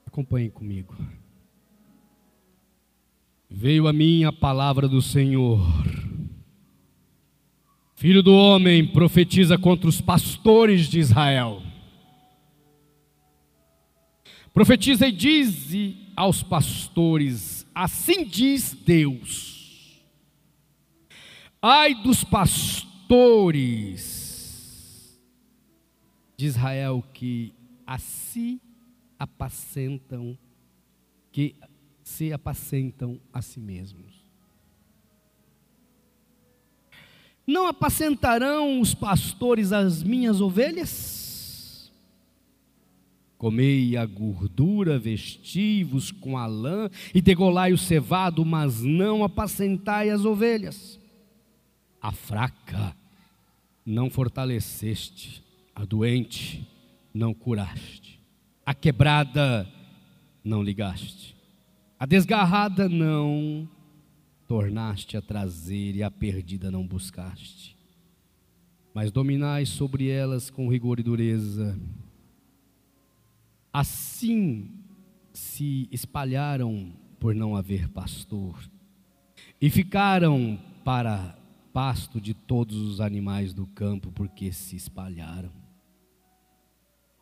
Acompanhe 0.08 0.50
comigo. 0.50 0.98
Veio 3.48 3.88
a 3.88 3.94
mim 3.94 4.24
a 4.24 4.34
palavra 4.34 4.88
do 4.88 5.00
Senhor. 5.00 5.60
Filho 7.96 8.24
do 8.24 8.34
homem, 8.34 8.86
profetiza 8.86 9.60
contra 9.60 9.88
os 9.88 10.02
pastores 10.02 10.88
de 10.88 11.00
Israel. 11.00 11.62
Profetiza 14.54 15.08
e 15.08 15.12
diz 15.12 15.72
aos 16.16 16.42
pastores: 16.42 17.66
Assim 17.76 18.26
diz 18.26 18.74
Deus. 18.74 19.57
Ai 21.62 21.96
dos 21.96 22.24
pastores 22.24 22.88
de 26.38 26.46
Israel 26.46 27.04
que 27.14 27.54
assim 27.86 28.60
apacentam, 29.18 30.38
que 31.32 31.56
se 32.04 32.32
apacentam 32.32 33.20
a 33.34 33.42
si 33.42 33.60
mesmos. 33.60 34.26
Não 37.46 37.66
apacentarão 37.66 38.80
os 38.80 38.94
pastores 38.94 39.72
as 39.72 40.04
minhas 40.04 40.42
ovelhas? 40.42 41.92
Comei 43.38 43.96
a 43.96 44.06
gordura, 44.06 45.00
vestivos 45.00 46.12
com 46.12 46.38
a 46.38 46.46
lã 46.46 46.90
e 47.14 47.22
degolai 47.22 47.72
o 47.72 47.78
cevado, 47.78 48.44
mas 48.44 48.82
não 48.82 49.24
apacentai 49.24 50.10
as 50.10 50.26
ovelhas. 50.26 50.97
A 52.02 52.12
fraca 52.12 52.96
não 53.86 54.10
fortaleceste, 54.10 55.44
a 55.74 55.86
doente 55.86 56.68
não 57.14 57.34
curaste, 57.34 58.20
a 58.66 58.74
quebrada 58.74 59.68
não 60.44 60.62
ligaste, 60.62 61.36
a 62.00 62.06
desgarrada 62.06 62.88
não 62.88 63.68
tornaste 64.48 65.18
a 65.18 65.22
trazer 65.22 65.96
e 65.96 66.04
a 66.04 66.12
perdida 66.12 66.72
não 66.72 66.86
buscaste. 66.86 67.76
Mas 68.94 69.12
dominai 69.12 69.66
sobre 69.66 70.10
elas 70.10 70.50
com 70.50 70.70
rigor 70.70 71.00
e 71.00 71.04
dureza. 71.04 71.80
Assim 73.72 74.72
se 75.34 75.88
espalharam 75.92 76.92
por 77.20 77.36
não 77.36 77.56
haver 77.56 77.90
pastor, 77.90 78.60
e 79.62 79.70
ficaram 79.70 80.60
para 80.84 81.37
pasto 81.78 82.20
de 82.20 82.34
todos 82.34 82.76
os 82.76 83.00
animais 83.00 83.54
do 83.54 83.68
campo, 83.68 84.12
porque 84.12 84.52
se 84.52 84.76
espalharam. 84.76 85.52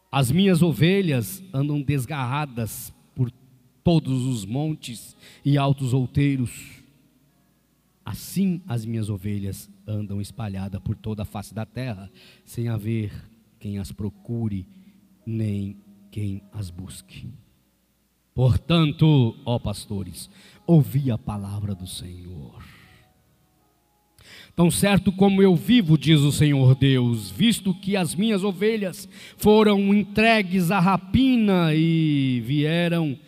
As 0.10 0.32
minhas 0.32 0.62
ovelhas 0.62 1.43
andam 1.53 1.82
desgarradas 1.82 2.93
por 3.14 3.30
todos 3.84 4.24
os 4.24 4.45
montes 4.45 5.14
e 5.43 5.58
altos 5.58 5.93
outeiros 5.93 6.86
Assim 8.06 8.62
as 8.66 8.86
minhas 8.86 9.10
ovelhas 9.10 9.70
andam 9.86 10.22
espalhadas 10.22 10.80
por 10.80 10.95
toda 10.95 11.24
a 11.24 11.26
face 11.26 11.53
da 11.53 11.66
terra, 11.66 12.10
sem 12.45 12.70
haver 12.70 13.12
quem 13.60 13.80
as 13.80 13.91
procure, 13.91 14.66
nem 15.26 15.76
quem 16.12 16.41
as 16.53 16.70
busque. 16.70 17.28
Portanto, 18.34 19.36
ó 19.43 19.58
pastores, 19.58 20.30
ouvi 20.68 21.10
a 21.10 21.18
palavra 21.18 21.74
do 21.74 21.88
Senhor. 21.88 22.75
Tão 24.56 24.72
certo 24.72 25.12
como 25.12 25.41
eu 25.41 25.53
vivo, 25.53 25.97
diz 25.97 26.22
o 26.22 26.32
Senhor 26.32 26.76
Deus, 26.76 27.30
visto 27.30 27.74
que 27.74 27.97
as 27.97 28.16
minhas 28.16 28.41
ovelhas 28.41 29.10
foram 29.36 29.93
entregues 29.93 30.72
à 30.72 30.80
rapina 30.80 31.74
e 31.74 32.41
vieram 32.45 33.20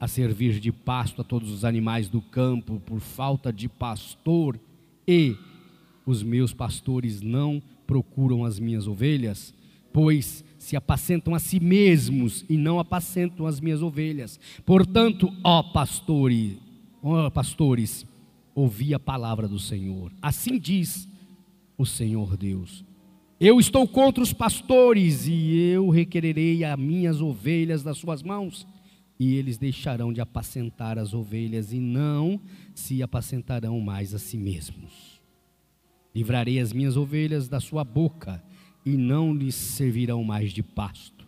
a 0.00 0.08
servir 0.08 0.58
de 0.60 0.72
pasto 0.72 1.20
a 1.20 1.24
todos 1.24 1.50
os 1.50 1.66
animais 1.66 2.08
do 2.08 2.22
campo 2.22 2.80
por 2.86 3.00
falta 3.00 3.52
de 3.52 3.68
pastor, 3.68 4.58
e 5.06 5.36
os 6.06 6.22
meus 6.22 6.54
pastores 6.54 7.20
não 7.20 7.62
procuram 7.86 8.42
as 8.42 8.58
minhas 8.58 8.86
ovelhas, 8.86 9.52
pois 9.92 10.42
se 10.58 10.76
apacentam 10.76 11.34
a 11.34 11.38
si 11.38 11.60
mesmos 11.60 12.42
e 12.48 12.56
não 12.56 12.78
apacentam 12.78 13.46
as 13.46 13.60
minhas 13.60 13.82
ovelhas. 13.82 14.40
Portanto, 14.64 15.30
ó 15.44 15.62
pastores, 15.62 16.56
ó 17.02 17.28
pastores, 17.28 18.06
ouvi 18.54 18.94
a 18.94 18.98
palavra 18.98 19.48
do 19.48 19.58
Senhor. 19.58 20.12
Assim 20.22 20.58
diz 20.58 21.08
o 21.76 21.84
Senhor 21.84 22.36
Deus: 22.36 22.84
Eu 23.40 23.58
estou 23.58 23.86
contra 23.86 24.22
os 24.22 24.32
pastores 24.32 25.26
e 25.26 25.56
eu 25.56 25.88
requererei 25.88 26.64
as 26.64 26.78
minhas 26.78 27.20
ovelhas 27.20 27.82
das 27.82 27.98
suas 27.98 28.22
mãos 28.22 28.66
e 29.18 29.34
eles 29.34 29.58
deixarão 29.58 30.12
de 30.12 30.20
apacentar 30.20 30.98
as 30.98 31.14
ovelhas 31.14 31.72
e 31.72 31.78
não 31.78 32.40
se 32.74 33.02
apacentarão 33.02 33.80
mais 33.80 34.14
a 34.14 34.18
si 34.18 34.36
mesmos. 34.36 35.20
Livrarei 36.14 36.60
as 36.60 36.72
minhas 36.72 36.96
ovelhas 36.96 37.48
da 37.48 37.60
sua 37.60 37.84
boca 37.84 38.42
e 38.84 38.96
não 38.96 39.34
lhes 39.34 39.54
servirão 39.54 40.22
mais 40.22 40.52
de 40.52 40.62
pasto, 40.62 41.26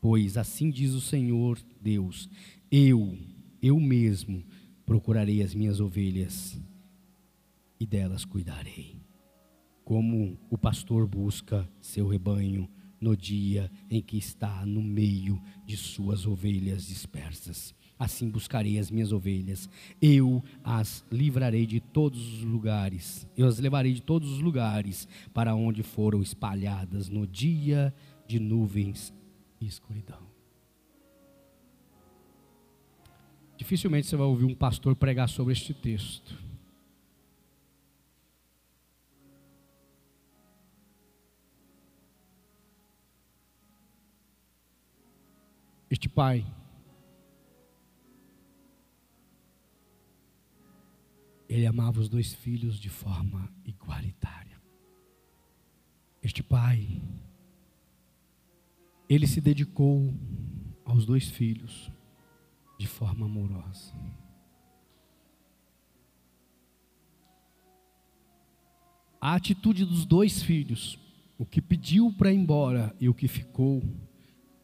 pois 0.00 0.36
assim 0.36 0.70
diz 0.70 0.92
o 0.92 1.00
Senhor 1.00 1.58
Deus: 1.80 2.28
eu, 2.70 3.16
eu 3.62 3.78
mesmo, 3.80 4.44
procurarei 4.84 5.42
as 5.42 5.54
minhas 5.54 5.80
ovelhas 5.80 6.60
e 7.78 7.86
delas 7.86 8.24
cuidarei. 8.24 9.00
Como 9.84 10.38
o 10.50 10.56
pastor 10.56 11.06
busca 11.06 11.68
seu 11.80 12.06
rebanho 12.08 12.68
no 13.00 13.16
dia 13.16 13.70
em 13.90 14.00
que 14.00 14.16
está 14.16 14.64
no 14.64 14.80
meio 14.80 15.42
de 15.66 15.76
suas 15.76 16.24
ovelhas 16.24 16.86
dispersas. 16.86 17.74
Assim 17.98 18.30
buscarei 18.30 18.78
as 18.78 18.90
minhas 18.90 19.12
ovelhas, 19.12 19.68
eu 20.00 20.42
as 20.62 21.04
livrarei 21.10 21.66
de 21.66 21.80
todos 21.80 22.34
os 22.34 22.42
lugares, 22.42 23.28
eu 23.36 23.46
as 23.46 23.58
levarei 23.58 23.92
de 23.92 24.02
todos 24.02 24.30
os 24.30 24.40
lugares 24.40 25.06
para 25.34 25.54
onde 25.54 25.82
foram 25.82 26.22
espalhadas 26.22 27.08
no 27.08 27.26
dia 27.26 27.94
de 28.26 28.40
nuvens 28.40 29.12
e 29.60 29.66
escuridão. 29.66 30.31
Dificilmente 33.62 34.08
você 34.08 34.16
vai 34.16 34.26
ouvir 34.26 34.44
um 34.44 34.56
pastor 34.56 34.96
pregar 34.96 35.28
sobre 35.28 35.52
este 35.52 35.72
texto. 35.72 36.36
Este 45.88 46.08
pai 46.08 46.44
ele 51.48 51.64
amava 51.64 52.00
os 52.00 52.08
dois 52.08 52.34
filhos 52.34 52.80
de 52.80 52.88
forma 52.88 53.48
igualitária. 53.64 54.60
Este 56.20 56.42
pai 56.42 57.00
ele 59.08 59.28
se 59.28 59.40
dedicou 59.40 60.12
aos 60.84 61.06
dois 61.06 61.28
filhos 61.28 61.92
de 62.82 62.88
forma 62.88 63.26
amorosa. 63.26 63.94
A 69.20 69.36
atitude 69.36 69.84
dos 69.84 70.04
dois 70.04 70.42
filhos, 70.42 70.98
o 71.38 71.46
que 71.46 71.62
pediu 71.62 72.12
para 72.12 72.32
ir 72.32 72.38
embora 72.38 72.92
e 72.98 73.08
o 73.08 73.14
que 73.14 73.28
ficou, 73.28 73.80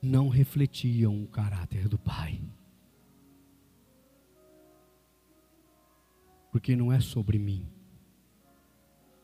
não 0.03 0.29
refletiam 0.29 1.23
o 1.23 1.29
caráter 1.29 1.87
do 1.87 1.97
pai. 1.97 2.43
Porque 6.51 6.75
não 6.75 6.93
é 6.93 6.99
sobre 6.99 7.39
mim. 7.39 7.69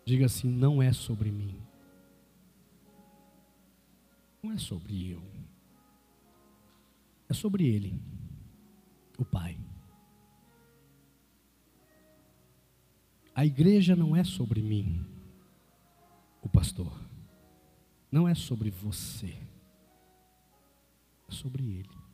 Diga 0.05 0.27
assim: 0.27 0.49
não 0.49 0.81
é 0.81 0.93
sobre 0.93 1.33
mim. 1.33 1.57
Não 4.41 4.53
é 4.53 4.59
sobre 4.59 5.11
eu. 5.11 5.23
É 7.29 7.35
sobre 7.35 7.67
ele, 7.67 8.01
o 9.19 9.25
Pai. 9.25 9.59
A 13.35 13.45
igreja 13.45 13.97
não 13.97 14.15
é 14.15 14.23
sobre 14.23 14.63
mim, 14.63 15.05
o 16.41 16.49
pastor. 16.49 17.01
Não 18.11 18.29
é 18.29 18.35
sobre 18.35 18.71
você. 18.71 19.37
É 21.29 21.33
sobre 21.33 21.65
ele. 21.65 22.05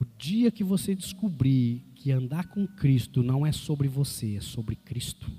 O 0.00 0.04
dia 0.16 0.50
que 0.50 0.64
você 0.64 0.94
descobrir 0.94 1.82
que 1.94 2.10
andar 2.10 2.48
com 2.48 2.66
Cristo 2.66 3.22
não 3.22 3.44
é 3.44 3.52
sobre 3.52 3.88
você, 3.88 4.36
é 4.36 4.40
sobre 4.40 4.74
Cristo. 4.76 5.30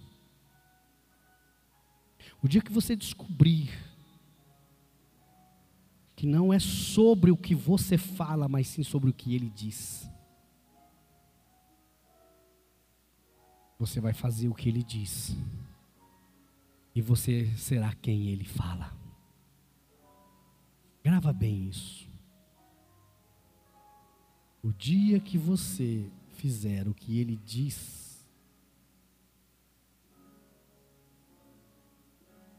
O 2.41 2.47
dia 2.47 2.61
que 2.61 2.71
você 2.71 2.95
descobrir 2.95 3.69
que 6.19 6.27
não 6.27 6.51
é 6.51 6.59
sobre 6.59 7.31
o 7.31 7.37
que 7.37 7.55
você 7.55 7.97
fala, 7.97 8.49
mas 8.49 8.67
sim 8.67 8.83
sobre 8.83 9.09
o 9.09 9.13
que 9.13 9.33
ele 9.33 9.49
diz. 9.49 10.05
Você 13.77 14.01
vai 14.01 14.11
fazer 14.11 14.49
o 14.49 14.53
que 14.53 14.67
ele 14.67 14.83
diz, 14.83 15.33
e 16.93 17.01
você 17.01 17.45
será 17.55 17.95
quem 17.95 18.27
ele 18.27 18.43
fala. 18.43 18.93
Grava 21.01 21.31
bem 21.31 21.69
isso. 21.69 22.05
O 24.61 24.73
dia 24.73 25.21
que 25.21 25.37
você 25.37 26.11
fizer 26.33 26.85
o 26.89 26.93
que 26.93 27.17
ele 27.17 27.37
diz, 27.37 28.27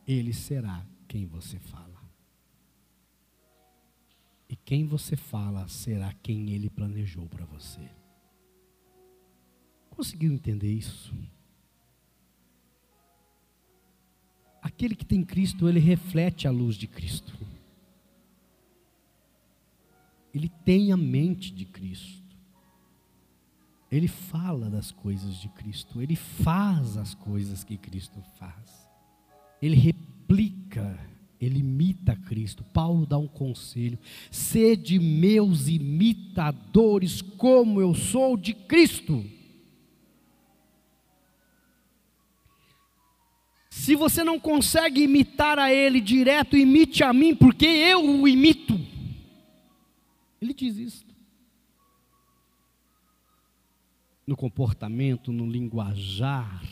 ele 0.09 0.33
será 0.33 0.83
quem 1.07 1.27
você 1.27 1.59
fala. 1.59 1.90
E 4.51 4.57
quem 4.57 4.85
você 4.85 5.15
fala 5.15 5.69
será 5.69 6.13
quem 6.13 6.51
ele 6.51 6.69
planejou 6.69 7.25
para 7.29 7.45
você. 7.45 7.89
Conseguiu 9.91 10.33
entender 10.33 10.73
isso? 10.73 11.15
Aquele 14.61 14.97
que 14.97 15.07
tem 15.07 15.25
Cristo, 15.25 15.69
ele 15.69 15.79
reflete 15.79 16.49
a 16.49 16.51
luz 16.51 16.75
de 16.75 16.89
Cristo. 16.89 17.33
Ele 20.35 20.49
tem 20.65 20.91
a 20.91 20.97
mente 20.97 21.53
de 21.53 21.65
Cristo. 21.65 22.37
Ele 23.89 24.09
fala 24.09 24.69
das 24.69 24.91
coisas 24.91 25.37
de 25.37 25.49
Cristo, 25.51 26.03
ele 26.03 26.17
faz 26.17 26.97
as 26.97 27.15
coisas 27.15 27.63
que 27.63 27.77
Cristo 27.77 28.21
faz. 28.37 28.89
Ele 29.63 29.77
replica 29.77 30.99
ele 31.41 31.61
imita 31.61 32.15
Cristo. 32.15 32.63
Paulo 32.63 33.07
dá 33.07 33.17
um 33.17 33.27
conselho: 33.27 33.99
sede 34.31 34.99
meus 34.99 35.69
imitadores, 35.69 37.23
como 37.23 37.81
eu 37.81 37.95
sou 37.95 38.37
de 38.37 38.53
Cristo. 38.53 39.25
Se 43.71 43.97
você 43.97 44.23
não 44.23 44.39
consegue 44.39 45.03
imitar 45.03 45.59
a 45.59 45.73
Ele 45.73 46.01
direto, 46.01 46.57
imite 46.57 47.03
a 47.03 47.13
mim, 47.15 47.35
porque 47.35 47.65
eu 47.65 48.05
o 48.05 48.29
imito. 48.29 48.79
Ele 50.41 50.53
diz 50.53 50.77
isso. 50.77 51.07
No 54.27 54.37
comportamento, 54.37 55.33
no 55.33 55.51
linguajar, 55.51 56.63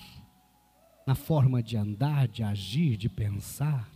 na 1.07 1.15
forma 1.15 1.63
de 1.63 1.77
andar, 1.77 2.29
de 2.29 2.43
agir, 2.43 2.97
de 2.97 3.09
pensar. 3.09 3.91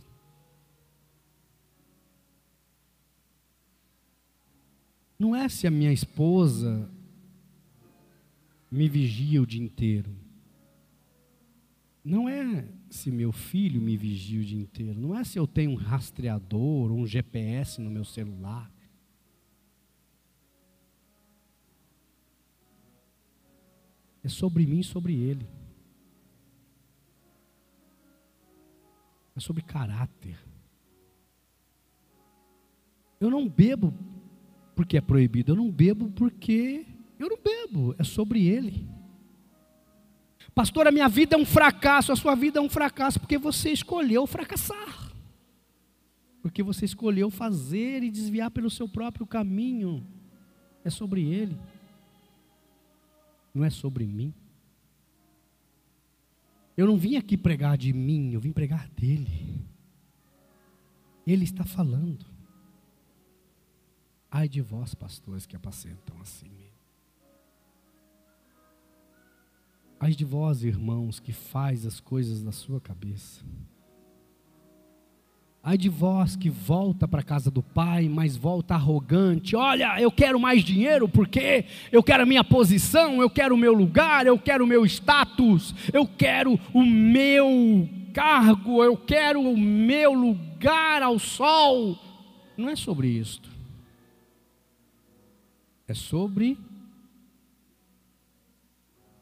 Não 5.23 5.33
é 5.33 5.47
se 5.47 5.65
a 5.65 5.71
minha 5.71 5.93
esposa 5.93 6.91
me 8.69 8.89
vigia 8.89 9.41
o 9.41 9.45
dia 9.45 9.63
inteiro. 9.63 10.13
Não 12.03 12.27
é 12.27 12.67
se 12.89 13.09
meu 13.09 13.31
filho 13.31 13.79
me 13.81 13.95
vigia 13.95 14.41
o 14.41 14.43
dia 14.43 14.59
inteiro. 14.59 14.99
Não 14.99 15.17
é 15.17 15.23
se 15.23 15.39
eu 15.39 15.47
tenho 15.47 15.71
um 15.71 15.75
rastreador, 15.75 16.91
um 16.91 17.07
GPS 17.07 17.79
no 17.79 17.89
meu 17.89 18.03
celular. 18.03 18.69
É 24.21 24.27
sobre 24.27 24.65
mim 24.65 24.81
e 24.81 24.83
sobre 24.83 25.15
ele. 25.15 25.47
É 29.37 29.39
sobre 29.39 29.61
caráter. 29.61 30.37
Eu 33.21 33.29
não 33.29 33.47
bebo 33.47 33.93
porque 34.75 34.97
é 34.97 35.01
proibido. 35.01 35.51
Eu 35.51 35.55
não 35.55 35.71
bebo 35.71 36.09
porque 36.11 36.85
eu 37.19 37.29
não 37.29 37.37
bebo, 37.37 37.95
é 37.97 38.03
sobre 38.03 38.47
ele. 38.47 38.87
Pastor, 40.53 40.87
a 40.87 40.91
minha 40.91 41.07
vida 41.07 41.35
é 41.35 41.39
um 41.39 41.45
fracasso, 41.45 42.11
a 42.11 42.15
sua 42.15 42.35
vida 42.35 42.59
é 42.59 42.61
um 42.61 42.69
fracasso 42.69 43.19
porque 43.19 43.37
você 43.37 43.71
escolheu 43.71 44.27
fracassar. 44.27 45.11
Porque 46.41 46.61
você 46.61 46.85
escolheu 46.85 47.31
fazer 47.31 48.03
e 48.03 48.11
desviar 48.11 48.51
pelo 48.51 48.69
seu 48.69 48.87
próprio 48.87 49.25
caminho. 49.25 50.05
É 50.83 50.89
sobre 50.89 51.23
ele. 51.23 51.57
Não 53.53 53.63
é 53.63 53.69
sobre 53.69 54.05
mim. 54.05 54.33
Eu 56.75 56.87
não 56.87 56.97
vim 56.97 57.15
aqui 57.15 57.37
pregar 57.37 57.77
de 57.77 57.93
mim, 57.93 58.33
eu 58.33 58.41
vim 58.41 58.51
pregar 58.51 58.89
dele. 58.89 59.63
Ele 61.25 61.45
está 61.45 61.63
falando. 61.63 62.32
Ai 64.35 64.49
de 64.49 64.61
vós, 64.61 64.95
pastores, 64.95 65.45
que 65.45 65.55
apacentam 65.55 66.19
assim 66.19 66.49
Ai 69.99 70.11
de 70.11 70.25
vós, 70.25 70.65
irmãos, 70.65 71.17
que 71.17 71.31
faz 71.31 71.85
as 71.85 72.01
coisas 72.01 72.43
da 72.43 72.51
sua 72.51 72.81
cabeça. 72.81 73.41
Ai 75.63 75.77
de 75.77 75.87
vós 75.87 76.35
que 76.35 76.49
volta 76.49 77.07
para 77.07 77.21
a 77.21 77.23
casa 77.23 77.49
do 77.49 77.63
pai, 77.63 78.09
mas 78.09 78.35
volta 78.35 78.73
arrogante. 78.73 79.55
Olha, 79.55 80.01
eu 80.01 80.11
quero 80.11 80.37
mais 80.37 80.61
dinheiro 80.61 81.07
porque 81.07 81.63
eu 81.89 82.03
quero 82.03 82.23
a 82.23 82.25
minha 82.25 82.43
posição, 82.43 83.21
eu 83.21 83.29
quero 83.29 83.55
o 83.55 83.57
meu 83.57 83.73
lugar, 83.73 84.27
eu 84.27 84.37
quero 84.37 84.65
o 84.65 84.67
meu 84.67 84.85
status, 84.85 85.73
eu 85.93 86.05
quero 86.05 86.59
o 86.73 86.83
meu 86.83 87.87
cargo, 88.13 88.83
eu 88.83 88.97
quero 88.97 89.39
o 89.39 89.57
meu 89.57 90.11
lugar 90.11 91.01
ao 91.01 91.17
sol. 91.17 91.97
Não 92.57 92.67
é 92.67 92.75
sobre 92.75 93.07
isto. 93.07 93.52
É 95.93 95.95
sobre 95.95 96.57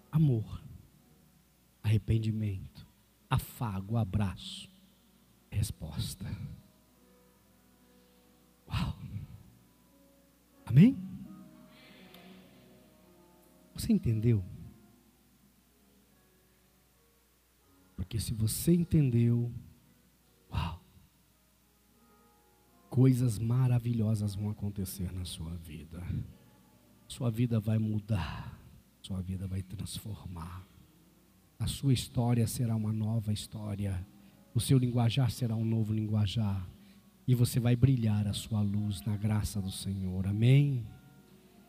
amor, 0.10 0.64
arrependimento, 1.84 2.88
afago, 3.30 3.98
abraço, 3.98 4.72
resposta. 5.52 6.24
Uau! 8.70 8.98
Amém? 10.66 10.98
Você 13.74 13.92
entendeu? 13.92 14.42
Porque 17.98 18.18
se 18.18 18.34
você 18.34 18.72
entendeu, 18.72 19.54
uau! 20.50 20.82
Coisas 22.90 23.38
maravilhosas 23.38 24.36
vão 24.36 24.50
acontecer 24.50 25.12
na 25.12 25.26
sua 25.26 25.54
vida 25.58 26.02
sua 27.12 27.30
vida 27.30 27.60
vai 27.60 27.78
mudar, 27.78 28.58
sua 29.02 29.22
vida 29.22 29.46
vai 29.46 29.62
transformar. 29.62 30.66
A 31.60 31.68
sua 31.68 31.92
história 31.92 32.48
será 32.48 32.74
uma 32.74 32.94
nova 32.94 33.34
história, 33.34 34.08
o 34.56 34.62
seu 34.62 34.78
linguajar 34.78 35.30
será 35.30 35.54
um 35.54 35.66
novo 35.66 35.94
linguajar, 35.94 36.66
e 37.28 37.36
você 37.36 37.60
vai 37.60 37.76
brilhar 37.76 38.26
a 38.28 38.34
sua 38.34 38.62
luz 38.62 39.02
na 39.02 39.18
graça 39.18 39.62
do 39.62 39.70
Senhor. 39.70 40.26
Amém? 40.26 40.88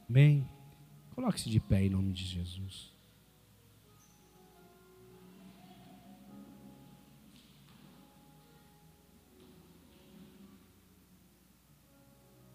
Amém? 0.08 0.48
Coloque-se 1.10 1.50
de 1.50 1.58
pé 1.58 1.86
em 1.86 1.90
nome 1.90 2.12
de 2.12 2.24
Jesus. 2.24 2.94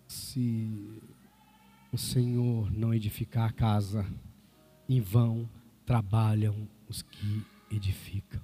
Se 0.08 1.02
o 1.92 1.98
Senhor 1.98 2.72
não 2.72 2.94
edificar 2.94 3.50
a 3.50 3.54
casa, 3.54 4.06
em 4.88 5.02
vão 5.02 5.50
trabalham 5.86 6.68
os 6.88 7.02
que 7.02 7.46
edificam. 7.72 8.42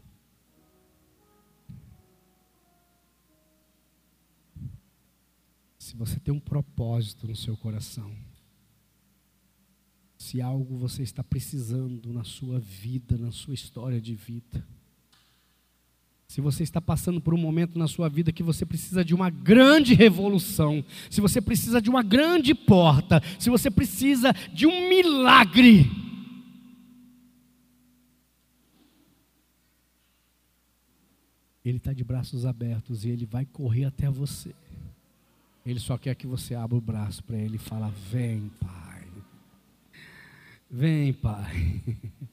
Se 5.78 5.96
você 5.96 6.20
tem 6.20 6.34
um 6.34 6.40
propósito 6.40 7.28
no 7.28 7.36
seu 7.36 7.58
coração, 7.58 8.16
se 10.18 10.42
algo 10.42 10.78
você 10.78 11.04
está 11.04 11.24
precisando 11.24 12.14
na 12.14 12.24
sua 12.24 12.60
vida, 12.60 13.18
na 13.18 13.32
sua 13.32 13.54
história 13.54 14.00
de 14.00 14.16
vida, 14.16 14.66
se 16.34 16.42
você 16.42 16.64
está 16.64 16.82
passando 16.82 17.22
por 17.22 17.32
um 17.32 17.38
momento 17.38 17.78
na 17.78 17.88
sua 17.88 18.10
vida 18.10 18.32
que 18.32 18.42
você 18.42 18.66
precisa 18.66 19.06
de 19.06 19.14
uma 19.14 19.30
grande 19.30 19.94
revolução, 19.94 20.84
se 21.08 21.22
você 21.22 21.40
precisa 21.40 21.80
de 21.80 21.92
uma 21.92 22.02
grande 22.02 22.56
porta, 22.56 23.22
se 23.38 23.52
você 23.52 23.70
precisa 23.70 24.34
de 24.52 24.66
um 24.66 24.90
milagre, 24.90 25.88
Ele 31.64 31.78
está 31.78 31.94
de 31.94 32.04
braços 32.04 32.48
abertos 32.48 33.06
e 33.06 33.10
Ele 33.10 33.28
vai 33.28 33.46
correr 33.46 33.86
até 33.86 34.10
você. 34.10 34.56
Ele 35.64 35.80
só 35.80 36.00
quer 36.00 36.16
que 36.16 36.26
você 36.26 36.56
abra 36.56 36.76
o 36.76 36.82
braço 36.82 37.24
para 37.24 37.38
Ele 37.38 37.58
e 37.58 37.60
fala: 37.60 37.94
Vem, 38.10 38.50
Pai. 38.60 39.08
Vem, 40.68 41.14
Pai. 41.14 41.84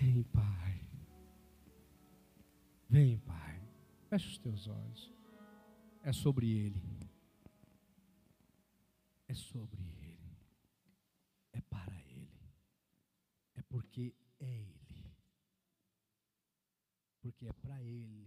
Vem, 0.00 0.22
Pai. 0.22 0.80
Vem, 2.88 3.18
Pai. 3.18 3.62
Feche 4.08 4.28
os 4.28 4.38
teus 4.38 4.66
olhos. 4.66 5.12
É 6.02 6.10
sobre 6.10 6.50
Ele. 6.50 6.82
É 9.28 9.34
sobre 9.34 9.82
Ele. 9.82 10.38
É 11.52 11.60
para 11.60 11.94
Ele. 12.00 12.40
É 13.54 13.62
porque 13.68 14.14
é 14.40 14.46
Ele. 14.46 15.14
Porque 17.20 17.46
é 17.46 17.52
para 17.52 17.82
Ele. 17.82 18.19